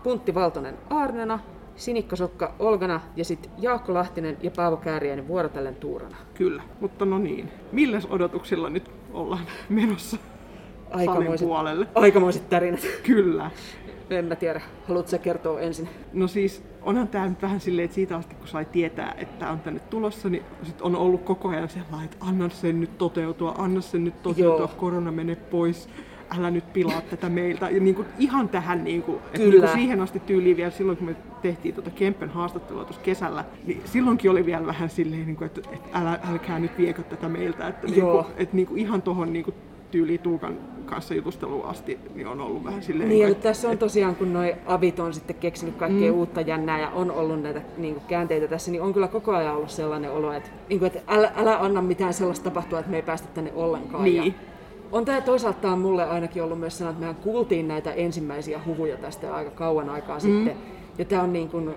[0.02, 1.38] Puntti Valtonen Aarnena,
[1.76, 6.16] Sinikka Sokka Olgana ja sitten Jaakko Lahtinen ja Paavo Kääriäinen vuorotellen Tuurana.
[6.34, 6.62] Kyllä.
[6.80, 7.48] Mutta no niin.
[7.72, 10.16] Milläs odotuksilla nyt ollaan menossa
[10.90, 11.86] Aikamoiset, puolelle?
[11.94, 12.80] aikamoiset tarinat.
[13.02, 13.50] Kyllä.
[14.11, 15.88] En mä tiedä, haluatko sä kertoa ensin?
[16.12, 19.61] No siis onhan tämä nyt vähän silleen, että siitä asti kun sai tietää, että on
[19.61, 23.80] tänne tulossa, niin sit on ollut koko ajan sellainen, että anna sen nyt toteutua, anna
[23.80, 24.68] sen nyt toteutua, Joo.
[24.76, 25.88] korona mene pois,
[26.38, 27.70] älä nyt pilaa tätä meiltä.
[27.70, 30.98] Ja niin kuin ihan tähän, niin kuin, että niin kuin siihen asti tyyliin vielä silloin,
[30.98, 35.36] kun me tehtiin tuota Kempen haastattelua tuossa kesällä, niin silloinkin oli vielä vähän silleen, niin
[35.36, 37.68] kuin, että, että älä, älkää nyt viekö tätä meiltä.
[37.68, 39.54] Että, niin kuin, että niin kuin ihan tuohon niin kuin
[39.91, 43.78] tyyliin Tuukan kanssa jutusteluun asti, niin on ollut vähän silleen, Niin, eli että, tässä on
[43.78, 46.18] tosiaan, kun noi avit on sitten keksinyt kaikkea mm.
[46.18, 49.57] uutta jännää ja on ollut näitä niin kuin käänteitä tässä, niin on kyllä koko ajan
[49.57, 52.97] ollut sellainen olo, että, niin kuin, että älä, älä anna mitään sellaista tapahtua, että me
[52.97, 54.05] ei päästä tänne ollenkaan.
[54.05, 54.26] Niin.
[54.26, 54.32] Ja
[54.93, 58.97] on tämä toisaalta on mulle ainakin ollut myös sellainen, että mehän kuultiin näitä ensimmäisiä huhuja
[58.97, 60.20] tästä aika kauan aikaa mm.
[60.20, 60.57] sitten.
[60.99, 61.74] Ja tämä on niin kuin,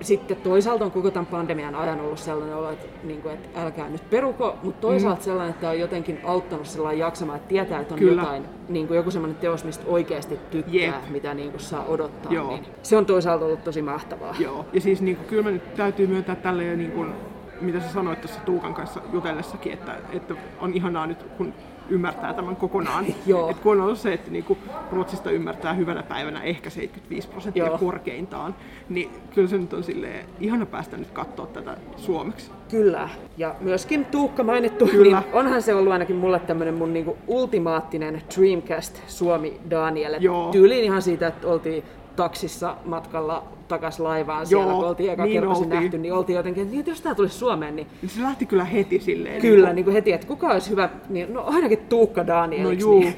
[0.00, 3.88] sitten toisaalta on koko tämän pandemian ajan ollut sellainen olo, että, niin kuin, että älkää
[3.88, 5.24] nyt peruko, mutta toisaalta mm.
[5.24, 8.22] sellainen, että on jotenkin auttanut sellainen jaksamaan, että tietää, että on Kyllä.
[8.22, 10.94] jotain, niin kuin joku sellainen teos, mistä oikeasti tykkää, Jep.
[11.10, 12.32] mitä niin kuin saa odottaa.
[12.32, 12.48] Joo.
[12.48, 14.34] Niin se on toisaalta ollut tosi mahtavaa.
[14.38, 17.12] Joo, ja siis niin kuin, kyllä mä nyt täytyy myöntää tälleen, niin kuin,
[17.60, 21.54] mitä sä sanoit tuossa Tuukan kanssa jutellessakin, että, että on ihanaa nyt, kun
[21.88, 23.06] ymmärtää tämän kokonaan.
[23.26, 23.50] Joo.
[23.50, 24.58] Et kun on ollut se, että niinku
[24.92, 27.78] Ruotsista ymmärtää hyvänä päivänä ehkä 75 prosenttia Joo.
[27.78, 28.54] korkeintaan,
[28.88, 32.50] niin kyllä se nyt on silleen ihana päästä nyt katsoa tätä suomeksi.
[32.70, 33.08] Kyllä.
[33.36, 35.20] Ja myöskin Tuukka mainittu, Kyllä.
[35.20, 40.16] niin onhan se ollut ainakin mulle tämmöinen mun niinku ultimaattinen Dreamcast Suomi Daniel.
[40.20, 40.52] Joo.
[40.52, 41.84] Tyyliin ihan siitä, että oltiin
[42.16, 46.78] taksissa matkalla takas laivaan siellä, Joo, kun oltiin eka niin kerran nähty, niin oltiin jotenkin,
[46.78, 49.40] että jos tämä tulisi Suomeen, niin Niin se lähti kyllä heti silleen.
[49.40, 52.62] kyllä niin kuin heti, että kuka olisi hyvä, niin no ainakin Tuukka Daniel.
[52.64, 53.16] No juu, Niin,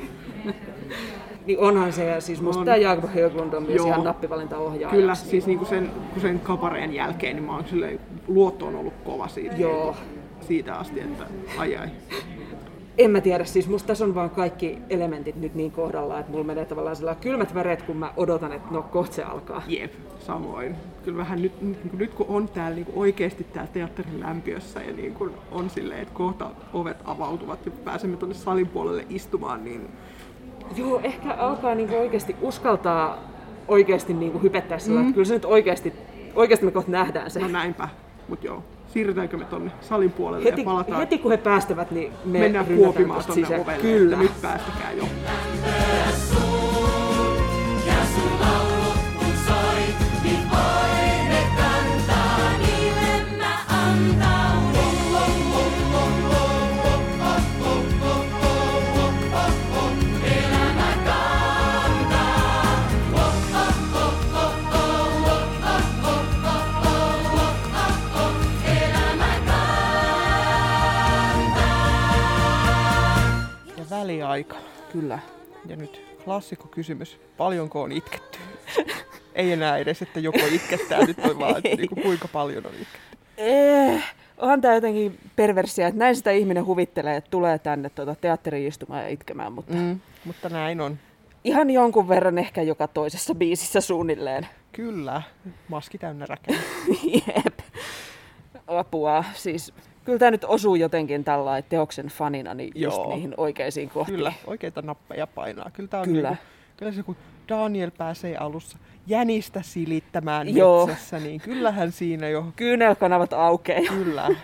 [1.46, 2.64] niin onhan se, ja siis musta On.
[2.64, 3.86] tämä Jakob Höglund on myös Joo.
[3.86, 4.96] ihan nappivalintaohjaaja.
[4.96, 8.94] kyllä, siis niinku sen, kun sen kapareen jälkeen, niin mä oon silleen, luotto on ollut
[9.05, 9.96] kova siitä, Joo.
[10.40, 11.24] siitä asti, että
[11.59, 11.88] ai ai.
[12.99, 16.44] En mä tiedä, siis musta tässä on vaan kaikki elementit nyt niin kohdallaan, että mulla
[16.44, 19.62] menee tavallaan sellainen kylmät väreet, kun mä odotan, että no kohta se alkaa.
[19.68, 20.76] Jep, samoin.
[21.05, 25.14] Kyllä vähän nyt, nyt, nyt kun on täällä niin oikeasti täällä teatterin lämpiössä ja niin
[25.14, 29.88] kuin on silleen, että kohta ovet avautuvat ja pääsemme tuonne salin puolelle istumaan, niin
[30.76, 33.18] Joo, ehkä alkaa niinku oikeasti uskaltaa
[33.68, 35.07] oikeasti niinku hypettää sillä, mm.
[35.07, 35.92] että kyllä se nyt oikeasti,
[36.34, 37.40] oikeasti me kohta nähdään se.
[37.40, 37.88] no näinpä.
[38.28, 42.12] Mutta joo, siirrytäänkö me tuonne salin puolelle Heti, ja palataan, heti kun he päästävät, niin
[42.24, 43.61] me mennään kuopimaan sisään.
[43.61, 44.16] ovelle, Kyllä.
[44.16, 45.05] että nyt päästäkää jo.
[74.01, 74.57] Väliaika.
[74.92, 75.18] Kyllä.
[75.66, 77.20] Ja nyt klassikko kysymys.
[77.36, 78.38] Paljonko on itketty?
[79.34, 83.18] Ei enää edes, että joko itkettää, nyt on vaan, että niinku, kuinka paljon on itketty.
[83.36, 84.03] Eh,
[84.38, 89.03] onhan tämä jotenkin perversia, että näin sitä ihminen huvittelee, että tulee tänne tuota teatteriin istumaan
[89.03, 89.74] ja itkemään, mutta.
[89.74, 90.99] Mm, mutta näin on.
[91.44, 94.46] ihan jonkun verran ehkä joka toisessa biisissä suunnilleen.
[94.72, 95.22] Kyllä,
[95.68, 96.59] maski täynnä räkeä.
[97.26, 97.59] Jep.
[98.66, 99.24] Apua.
[99.34, 99.72] Siis
[100.09, 103.14] kyllä tämä nyt osuu jotenkin tällä teoksen fanina niin just Joo.
[103.14, 104.16] niihin oikeisiin kohtiin.
[104.16, 105.70] Kyllä, oikeita nappeja painaa.
[105.72, 106.28] Kyllä, tää on Kyllä.
[106.28, 106.44] Niinku,
[106.76, 107.16] kyllä se kun
[107.48, 110.86] Daniel pääsee alussa jänistä silittämään Joo.
[110.86, 113.82] metsässä, niin kyllähän siinä jo, Kyynelkanavat aukeaa.
[113.88, 114.28] kyllä.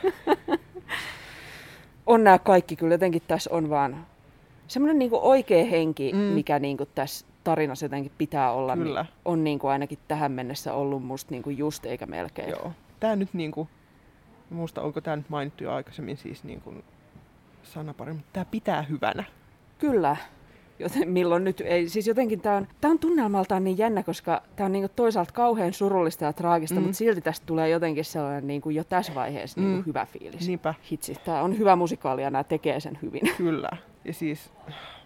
[2.06, 4.06] On nämä kaikki kyllä jotenkin tässä on vaan
[4.68, 6.18] semmoinen niinku oikea henki, Mm.
[6.18, 9.02] mikä niinku tässä tarinassa jotenkin pitää olla, Kyllä.
[9.02, 12.50] niin on niinku ainakin tähän mennessä ollut musta niinku just eikä melkein.
[12.50, 12.72] Joo.
[13.00, 13.68] Tää nyt niinku,
[14.54, 16.84] muista onko tämä nyt mainittu jo aikaisemmin siis niin kuin
[17.62, 19.24] sanapari, mutta tämä pitää hyvänä.
[19.78, 20.16] Kyllä.
[20.78, 24.64] Joten milloin nyt ei, siis jotenkin tämä on, tää on tunnelmaltaan niin jännä, koska tämä
[24.66, 26.82] on niinku toisaalta kauhean surullista ja traagista, mm.
[26.82, 29.86] mutta silti tästä tulee jotenkin sellainen niinku jo tässä vaiheessa niinku Mm.
[29.86, 30.46] hyvä fiilis.
[30.48, 30.74] Niinpä.
[30.90, 33.22] Hitsi, tämä on hyvä musikaali ja nämä tekee sen hyvin.
[33.36, 33.68] Kyllä.
[34.04, 34.52] Ja siis,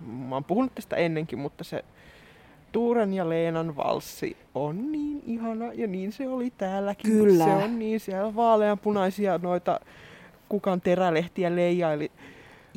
[0.07, 1.84] mä oon puhunut tästä ennenkin, mutta se
[2.72, 7.12] Tuuren ja Leenan valssi on niin ihana ja niin se oli täälläkin.
[7.12, 7.44] Kyllä.
[7.44, 9.80] Se on niin siellä vaaleanpunaisia noita
[10.48, 12.10] kukan terälehtiä leijaili.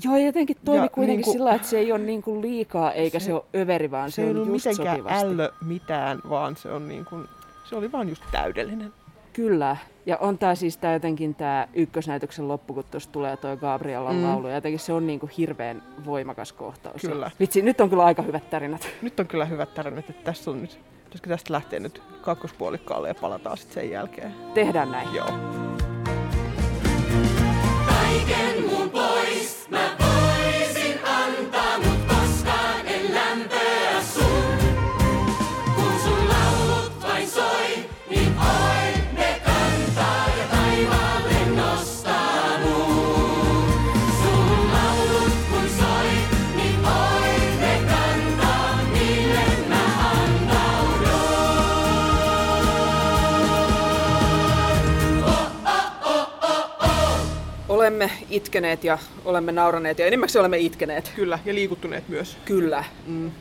[0.04, 3.26] Joo, jotenkin toimi Ja kuitenkin niinku- sillä, että se ei ole niinku liikaa eikä se,
[3.26, 5.26] Se- ole överi, vaan se, Se on just mitenkään sopivasti.
[5.26, 7.28] ällö mitään, vaan se on niin kuin,
[7.70, 8.94] se oli vaan just täydellinen.
[9.34, 9.78] Kyllä.
[10.06, 14.24] Ja on tää siis tää jotenkin tää ykkösnäytöksen loppu, kun tuossa tulee toi Gabrielan Mm.
[14.24, 14.48] laulu.
[14.48, 17.02] Ja jotenkin se on niinku hirveän voimakas kohtaus.
[17.02, 17.26] Kyllä.
[17.26, 18.88] Ja Vitsi, nyt on kyllä aika hyvät tarinat.
[19.02, 23.16] Nyt on kyllä hyvät tarinat, että tässä on nyt, pitäisikö tästä lähtee nyt kakkospuolikkaalle ja
[23.16, 24.34] palataan sitten sen jälkeen.
[24.54, 25.14] Tehdään näin.
[25.14, 25.28] Joo.
[27.86, 29.96] Kaiken muun pois mä
[57.92, 61.12] Olemme itkeneet ja olemme nauraneet ja enimmäkseen olemme itkeneet.
[61.16, 62.38] Kyllä, ja liikuttuneet myös.
[62.46, 62.84] Kyllä.
[63.08, 63.32] Mm.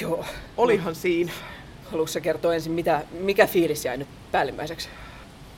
[0.00, 0.24] Joo.
[0.56, 1.32] Olihan siinä
[1.84, 4.88] Haluatko kertoa ensin, mitä, mikä fiilis jäi nyt päällimmäiseksi?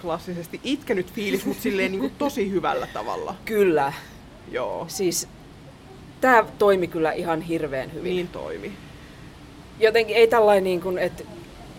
[0.03, 3.34] klassisesti itkenyt fiilis, mutta silleen niin kuin tosi hyvällä tavalla.
[3.44, 3.92] Kyllä.
[4.53, 5.28] Joo, Siis
[6.20, 8.11] tämä toimi kyllä ihan hirveän hyvin.
[8.11, 8.72] niin toimi.
[9.80, 11.24] jotenkin ei tällainen niin kuin, että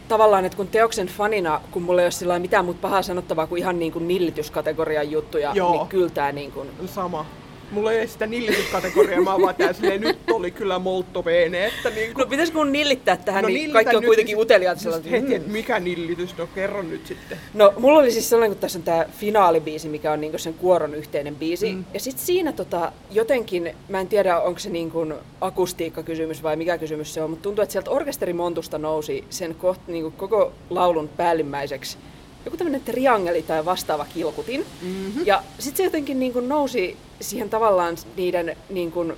[0.10, 3.60] tavallaan, että kun teoksen fanina, kun mulla ei ole sillä mitään muuta pahaa sanottavaa kuin
[3.60, 5.72] ihan niin kuin nillityskategorian juttuja, Joo.
[5.72, 7.26] niin kyllä tämä niin kuin, Sama.
[7.72, 12.14] Mulla ei sitä nillityskategoriaa, mä vaan tää silleen, nyt oli kyllä molto bene, että niin
[12.18, 15.12] No pitäisikö mun nillittää tähän, no, niin kaikki on kuitenkin siis- uteliaat just sellainen.
[15.12, 15.54] Heti, että mm.
[15.54, 17.38] mikä nillitys, no kerro nyt sitten.
[17.54, 20.96] No mulla oli siis sellainen, kun tässä on tämä finaalibiisi, mikä on niinku sen kuoron
[20.96, 21.74] yhteinen biisi.
[21.74, 21.86] Mm.
[21.94, 27.14] Ja sitten siinä tota, jotenkin, mä en tiedä onko se niinku akustiikkakysymys vai mikä kysymys
[27.14, 31.98] se on, mutta tuntuu, että sieltä orkesterimontusta nousi sen koht, niinku koko laulun päällimmäiseksi
[32.46, 34.66] joku tämmöinen triangeli tai vastaava kilkutin.
[34.82, 35.26] Mm-hmm.
[35.26, 39.14] Ja sitten se jotenkin niinku nousi siihen tavallaan niiden niinku,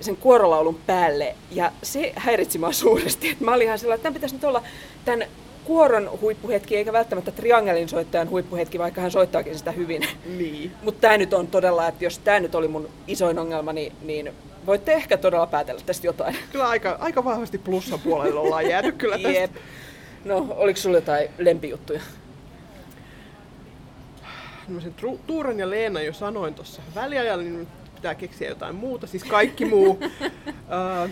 [0.00, 1.34] sen kuorolaulun päälle.
[1.50, 3.28] Ja se häiritsi mua suuresti.
[3.28, 4.62] Et mä olin ihan sellainen, että tämän pitäisi nyt olla
[5.04, 5.26] tämän
[5.64, 10.02] kuoron huippuhetki, eikä välttämättä triangelin soittajan huippuhetki, vaikka hän soittaakin sitä hyvin.
[10.36, 10.72] Niin.
[10.82, 14.32] Mutta tämä nyt on todella, että jos tämä nyt oli mun isoin ongelma, niin, niin
[14.66, 16.36] voitte ehkä todella päätellä tästä jotain.
[16.52, 19.38] Kyllä aika, aika vahvasti plussan puolelle ollaan jääty kyllä tästä.
[19.38, 19.50] Jep.
[20.24, 22.00] No, oliko sulla jotain lempijuttuja?
[24.82, 29.06] Sen Tru- Tuuran ja Leena jo sanoin tuossa väliajalla, niin nyt pitää keksiä jotain muuta.
[29.06, 29.98] Siis kaikki muu.
[31.00, 31.08] Öö,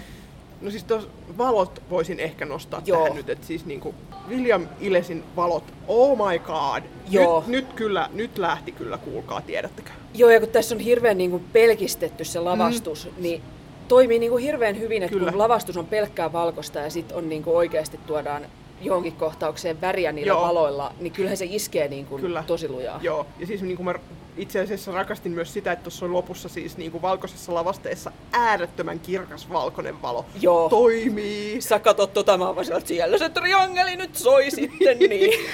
[0.60, 3.02] no siis tos valot voisin ehkä nostaa Joo.
[3.02, 3.30] tähän nyt.
[3.30, 3.94] Että siis niinku
[4.28, 6.82] William Ilesin valot, oh my god.
[7.10, 7.44] Joo.
[7.46, 9.90] Nyt, nyt, kyllä, nyt lähti kyllä, kuulkaa, tiedättekö?
[10.14, 13.22] Joo, ja kun tässä on hirveän niin kuin pelkistetty se lavastus, mm.
[13.22, 13.42] niin
[13.88, 15.30] toimii niin kuin hirveän hyvin, että Kyllä.
[15.30, 18.46] kun lavastus on pelkkää valkoista ja sitten on niin kuin oikeasti tuodaan
[18.80, 20.42] johonkin kohtaukseen väriä niillä Joo.
[20.42, 22.44] valoilla, niin kyllähän se iskee niin kuin Kyllä.
[22.46, 23.00] tosi lujaa.
[23.02, 23.94] Joo, ja siis niin kuin mä
[24.36, 29.52] itse asiassa rakastin myös sitä, että tuossa lopussa siis niin kuin valkoisessa lavasteessa äärettömän kirkas
[29.52, 30.68] valkoinen valo Joo.
[30.68, 31.60] toimii.
[31.60, 35.46] Sä katot tota, mä siellä, että siellä se triangeli nyt soi sitten, niin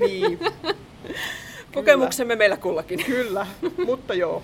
[0.00, 0.38] Niin,
[1.74, 3.04] kokemuksemme meillä kullakin.
[3.04, 3.46] kyllä,
[3.86, 4.42] mutta joo.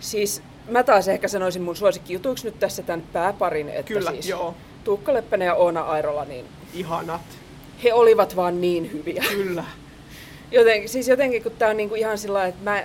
[0.00, 4.54] Siis mä taas ehkä sanoisin mun suosikkijutuiksi nyt tässä tämän pääparin, että Kyllä, siis joo.
[4.84, 6.44] Tuukka Leppänen ja Oona Airola, niin
[6.74, 7.20] Ihanat,
[7.84, 9.24] he olivat vaan niin hyviä.
[9.30, 9.64] kyllä.
[10.50, 12.84] Joten, siis jotenkin, kun tää on niinku ihan sillä että mä...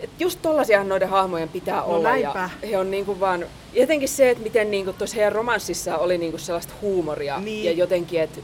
[0.00, 2.08] Et just tollasiahan noiden hahmojen pitää No olla.
[2.08, 2.50] näinpä.
[2.62, 3.46] Ja he on niinku vaan...
[3.72, 7.38] Jotenkin se, että miten niinku tuossa heidän romanssissa oli niinku sellaista huumoria.
[7.40, 7.64] Niin.
[7.64, 8.40] Ja jotenkin, että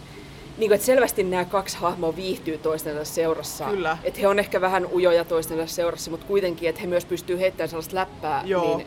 [0.57, 3.65] niinku, et selvästi nämä kaksi hahmoa viihtyy toistensa seurassa.
[3.65, 3.99] Kyllä.
[4.05, 7.69] Että he on ehkä vähän ujoja toistensa seurassa, mutta kuitenkin, että he myös pystyy heittämään
[7.69, 8.43] sellaista läppää.
[8.45, 8.77] Joo.
[8.77, 8.87] Niin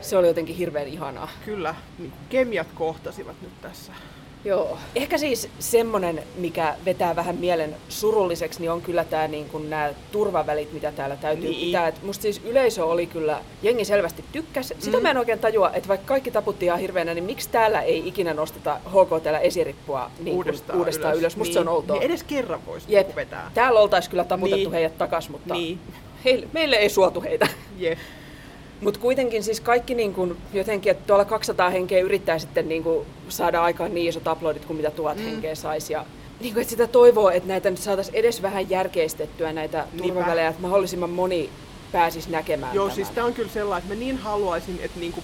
[0.00, 1.28] se oli jotenkin hirveän ihanaa.
[1.44, 3.92] Kyllä, niin kuin kemiat kohtasivat nyt tässä.
[4.44, 4.78] Joo.
[4.94, 9.90] Ehkä siis semmonen, mikä vetää vähän mielen surulliseksi, niin on kyllä tämä niin kun nämä
[10.12, 11.66] turvavälit, mitä täällä täytyy Niin.
[11.66, 11.88] pitää.
[11.88, 14.74] Et musta siis yleisö oli kyllä, jengi selvästi tykkäs.
[14.78, 15.02] Sitä Mm.
[15.02, 18.34] mä en oikein tajua, että vaikka kaikki taputti ihan hirveänä, niin miksi täällä ei ikinä
[18.34, 21.36] nosteta HK täällä esirippua niin kun uudestaan, uudestaan ylös.
[21.36, 21.96] Musta niin, se on outoa.
[21.96, 23.16] Niin edes kerran voisi Jep.
[23.16, 23.50] vetää.
[23.54, 24.72] Täällä oltaisiin kyllä taputettu Niin.
[24.72, 25.78] heidät takas, mutta Niin.
[26.24, 27.48] heille, meille ei suotu heitä.
[27.78, 27.98] Jep.
[28.80, 33.06] Mutta kuitenkin siis kaikki niin kun, jotenkin, että tuolla 200 henkeä yrittää sitten niin kun,
[33.28, 35.22] saada aikaan niin isot uploadit kuin mitä tuhat mm.
[35.22, 35.92] henkeä saisi.
[35.92, 36.06] Ja
[36.40, 40.62] niin kuin, että sitä toivoo, että näitä nyt saataisiin edes vähän järkeistettyä näitä turvavälejä, että
[40.62, 41.50] mahdollisimman moni
[41.92, 42.96] pääsisi näkemään Joo, tämän.
[42.96, 45.22] siis tää on kyllä sellainen, että mä niin haluaisin, että niinku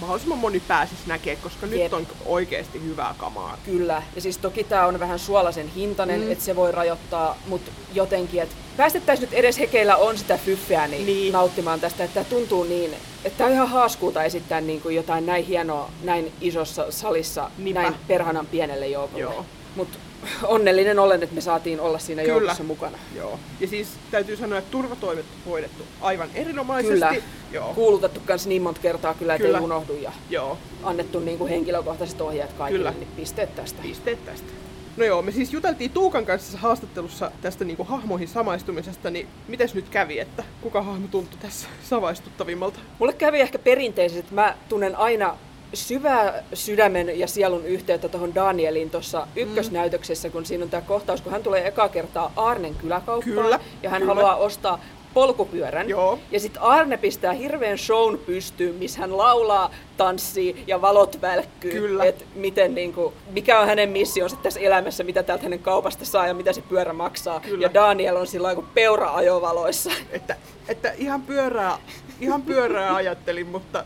[0.00, 1.82] mahdollisimman moni pääsisi näkee, koska Jep.
[1.82, 3.58] nyt on oikeasti hyvää kamaa.
[3.64, 6.32] Kyllä, ja siis toki tämä on vähän suolaisen hintainen, mm.
[6.32, 11.06] että se voi rajoittaa, mutta jotenkin, että päästettäisiin nyt edes hekeillä on sitä fyffeä niin,
[11.06, 11.32] Niin.
[11.32, 12.94] nauttimaan tästä, että tuntuu niin,
[13.24, 17.82] että tämä on ihan haaskuuta esittää niin kuin jotain näin hienoa näin isossa salissa, Niinpä.
[17.82, 19.20] näin perhanan pienelle joukolle.
[19.20, 19.44] Joo.
[19.76, 19.98] Mutta
[20.42, 22.34] onnellinen olen, että me saatiin olla siinä Kyllä.
[22.34, 22.98] joukossa mukana.
[23.16, 23.38] Joo.
[23.60, 26.94] Ja siis täytyy sanoa, että turvatoimet on hoidettu aivan erinomaisesti.
[26.94, 27.14] Kyllä,
[27.52, 27.74] Joo.
[27.74, 29.58] kuulutettu kans niin monta kertaa kyllä, että Kyllä.
[29.58, 30.58] ei unohdu ja Joo.
[30.82, 33.04] annettu niin kuin henkilökohtaiset ohjeet kaikille, Kyllä.
[33.04, 33.82] niin pisteet tästä.
[33.82, 34.52] Pisteet tästä.
[34.96, 39.88] No joo, me siis juteltiin Tuukan kanssa haastattelussa tästä niinku hahmoihin samaistumisesta, niin mites nyt
[39.88, 42.78] kävi, että kuka hahmo tuntui tässä samaistuttavimmalta?
[42.98, 45.36] Mulle kävi ehkä perinteisesti, että mä tunnen aina
[45.74, 51.32] syvää sydämen ja sielun yhteyttä tuohon Danielin tuossa ykkösnäytöksessä, kun siinä on tämä kohtaus, kun
[51.32, 54.14] hän tulee eka kertaa Arnen kyläkauppaan Kyllä, ja hän kyllä.
[54.14, 54.80] haluaa ostaa
[55.14, 55.88] polkupyörän.
[55.88, 56.18] Joo.
[56.30, 61.70] Ja sitten Arne pistää hirveän shown pystyyn, missä hän laulaa, tanssii ja valot välkkyy.
[61.70, 62.04] Kyllä.
[62.04, 66.34] Et miten, niinku, mikä on hänen missionsa tässä elämässä, mitä täältä hänen kaupasta saa ja
[66.34, 67.40] mitä se pyörä maksaa.
[67.40, 67.62] Kyllä.
[67.62, 69.90] Ja Daniel on sillä kuin peura ajovaloissa.
[70.10, 70.36] Että,
[70.68, 71.78] että ihan pyörää,
[72.20, 73.84] ihan pyörää ajattelin, mutta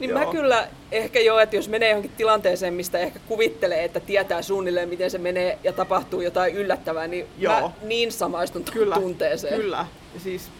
[0.00, 0.18] Niin Joo.
[0.18, 4.88] mä kyllä ehkä jo, että jos menee johonkin tilanteeseen, mistä ehkä kuvittelee, että tietää suunnilleen,
[4.88, 7.60] miten se menee ja tapahtuu jotain yllättävää, niin Joo.
[7.60, 9.60] mä niin samaistun kyllä, tunteeseen.
[9.60, 9.86] kyllä.
[10.14, 10.50] Ja siis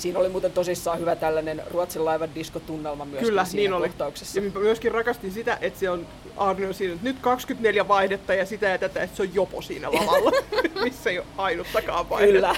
[0.00, 3.88] Siinä oli muuten tosissaan hyvä tällainen Ruotsin laivan diskotunnelma myöskin Kyllä, siinä niin oli.
[3.88, 4.38] kohtauksessa.
[4.40, 8.34] Ja mä myöskin rakastin sitä, että se on Arne on siinä, että nyt 24 vaihdetta
[8.34, 10.32] ja sitä ja tätä, että se on jopo siinä lavalla,
[10.84, 12.32] missä ei ole ainuttakaan vaihdetta.
[12.32, 12.56] Kyllä.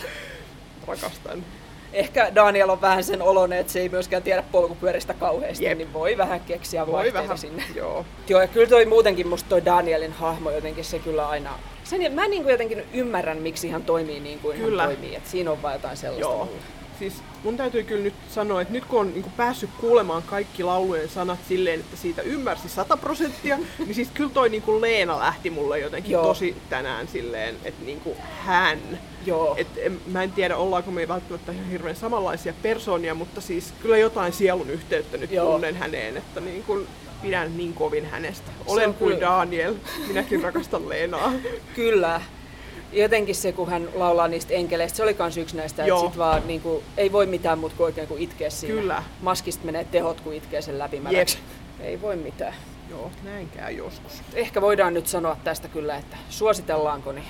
[0.87, 1.45] Rakastan.
[1.93, 5.79] Ehkä Daniel on vähän sen oloinen, että se ei myöskään tiedä polkupyöristä kauheasti, Jep.
[5.79, 7.65] niin voi vähän keksiä Voi vähän, sinne.
[7.75, 8.05] joo.
[8.29, 11.51] Joo, ja kyllä toi muutenkin musta toi Danielin hahmo jotenkin se kyllä aina...
[11.85, 14.83] Sen, mä niin kuin jotenkin ymmärrän, miksi hän toimii niin kuin Kyllä.
[14.83, 15.15] hän toimii.
[15.17, 16.29] Et siinä on vaan jotain sellaista.
[16.31, 16.45] Joo.
[16.45, 16.61] mulla.
[17.03, 21.09] Siis mun täytyy kyllä nyt sanoa, että nyt kun on niin päässyt kuulemaan kaikki laulujen
[21.09, 25.79] sanat silleen, että siitä ymmärsi 100 prosenttia, niin siis kyllä toi niin Leena lähti mulle
[25.79, 26.23] jotenkin Joo.
[26.23, 28.01] tosi tänään silleen, että niin
[28.45, 28.79] hän.
[29.27, 29.55] Joo.
[29.59, 33.99] Et en, mä en tiedä, ollaanko me välttämättä ihan hirveän samanlaisia persoonia, mutta siis kyllä
[33.99, 35.53] jotain sielun yhteyttä nyt Joo.
[35.53, 36.87] tunnen häneen, että niin kuin
[37.23, 38.51] pidän niin kovin hänestä.
[38.67, 39.75] Olen kuin kyllä- Daniel,
[40.09, 41.33] minäkin rakastan Leenaa.
[41.75, 42.21] Kyllä.
[42.93, 46.43] Jotenkin se, kun hän laulaa niistä enkeleistä, se oli kans yksi näistä, että sit vaan
[46.47, 48.75] niinku, ei voi mitään muuta kuin oikein kuin itkeä siinä.
[48.75, 49.03] Kyllä.
[49.21, 51.39] Maskista menee tehot, kun itkee sen läpimäräksi.
[51.81, 52.55] Ei voi mitään.
[52.91, 54.13] Joo, näin käy joskus.
[54.35, 57.25] Ehkä voidaan nyt sanoa tästä kyllä, että suositellaanko niin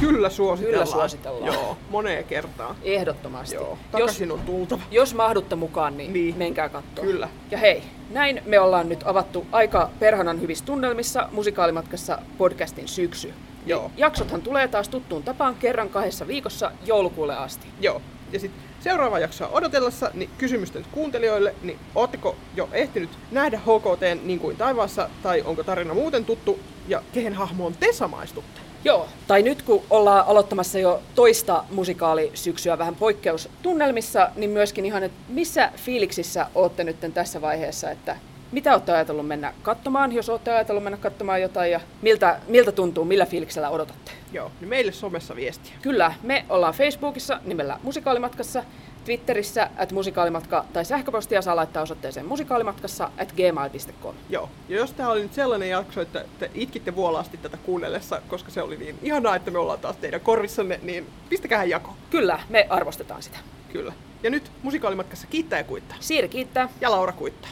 [0.00, 0.86] Kyllä suositellaan.
[0.86, 1.52] Kyllä suositellaan.
[1.54, 2.76] Joo, moneen kertaan.
[2.82, 3.54] ehdottomasti.
[3.54, 4.82] Joo, jos, takaisin on tultava.
[4.90, 6.24] jos mahdutte mukaan, niin, Niin.
[6.24, 6.38] niin.
[6.38, 7.04] menkää katsoa.
[7.04, 7.28] Kyllä.
[7.50, 13.34] Ja hei, näin me ollaan nyt avattu aika perhanan hyvissä tunnelmissa musikaalimatkassa podcastin syksy.
[13.68, 13.90] Joo.
[13.96, 17.66] Jaksothan tulee taas tuttuun tapaan kerran kahdessa viikossa joulukuulle asti.
[17.80, 18.02] Joo.
[18.32, 24.24] Ja sitten seuraava jaksoa odotellessa, niin kysymystä nyt kuuntelijoille, niin ootteko jo ehtinyt nähdä HKT
[24.24, 26.58] niin kuin taivaassa, tai onko tarina muuten tuttu,
[26.88, 28.60] ja kehen hahmoon te samaistutte?
[28.84, 35.18] Joo, tai nyt kun ollaan aloittamassa jo toista musikaalisyksyä vähän poikkeustunnelmissa, niin myöskin ihan, että
[35.28, 38.16] missä fiiliksissä olette nyt tässä vaiheessa, että
[38.52, 43.04] mitä olette ajatellut mennä katsomaan, jos olette ajatellut mennä katsomaan jotain ja miltä, miltä tuntuu,
[43.04, 44.12] millä fiiliksellä odotatte?
[44.32, 45.72] Joo, niin meille somessa viestiä.
[45.82, 48.64] Kyllä, me ollaan Facebookissa nimellä Musikaalimatkassa,
[49.04, 54.14] Twitterissä at musikaalimatka tai sähköpostia saa laittaa osoitteeseen musikaalimatkassa at gmail.com.
[54.28, 58.50] Joo, ja jos tämä oli nyt sellainen jakso, että te itkitte vuolaasti tätä kuunnellessa, koska
[58.50, 61.94] se oli niin ihanaa, että me ollaan taas teidän korvissanne, niin pistäkää jako.
[62.10, 63.38] Kyllä, me arvostetaan sitä.
[63.72, 63.92] Kyllä.
[64.22, 65.96] Ja nyt musikaalimatkassa kiittää ja kuittaa.
[66.00, 66.68] Siiri kiittää.
[66.80, 67.50] Ja Laura kuittaa.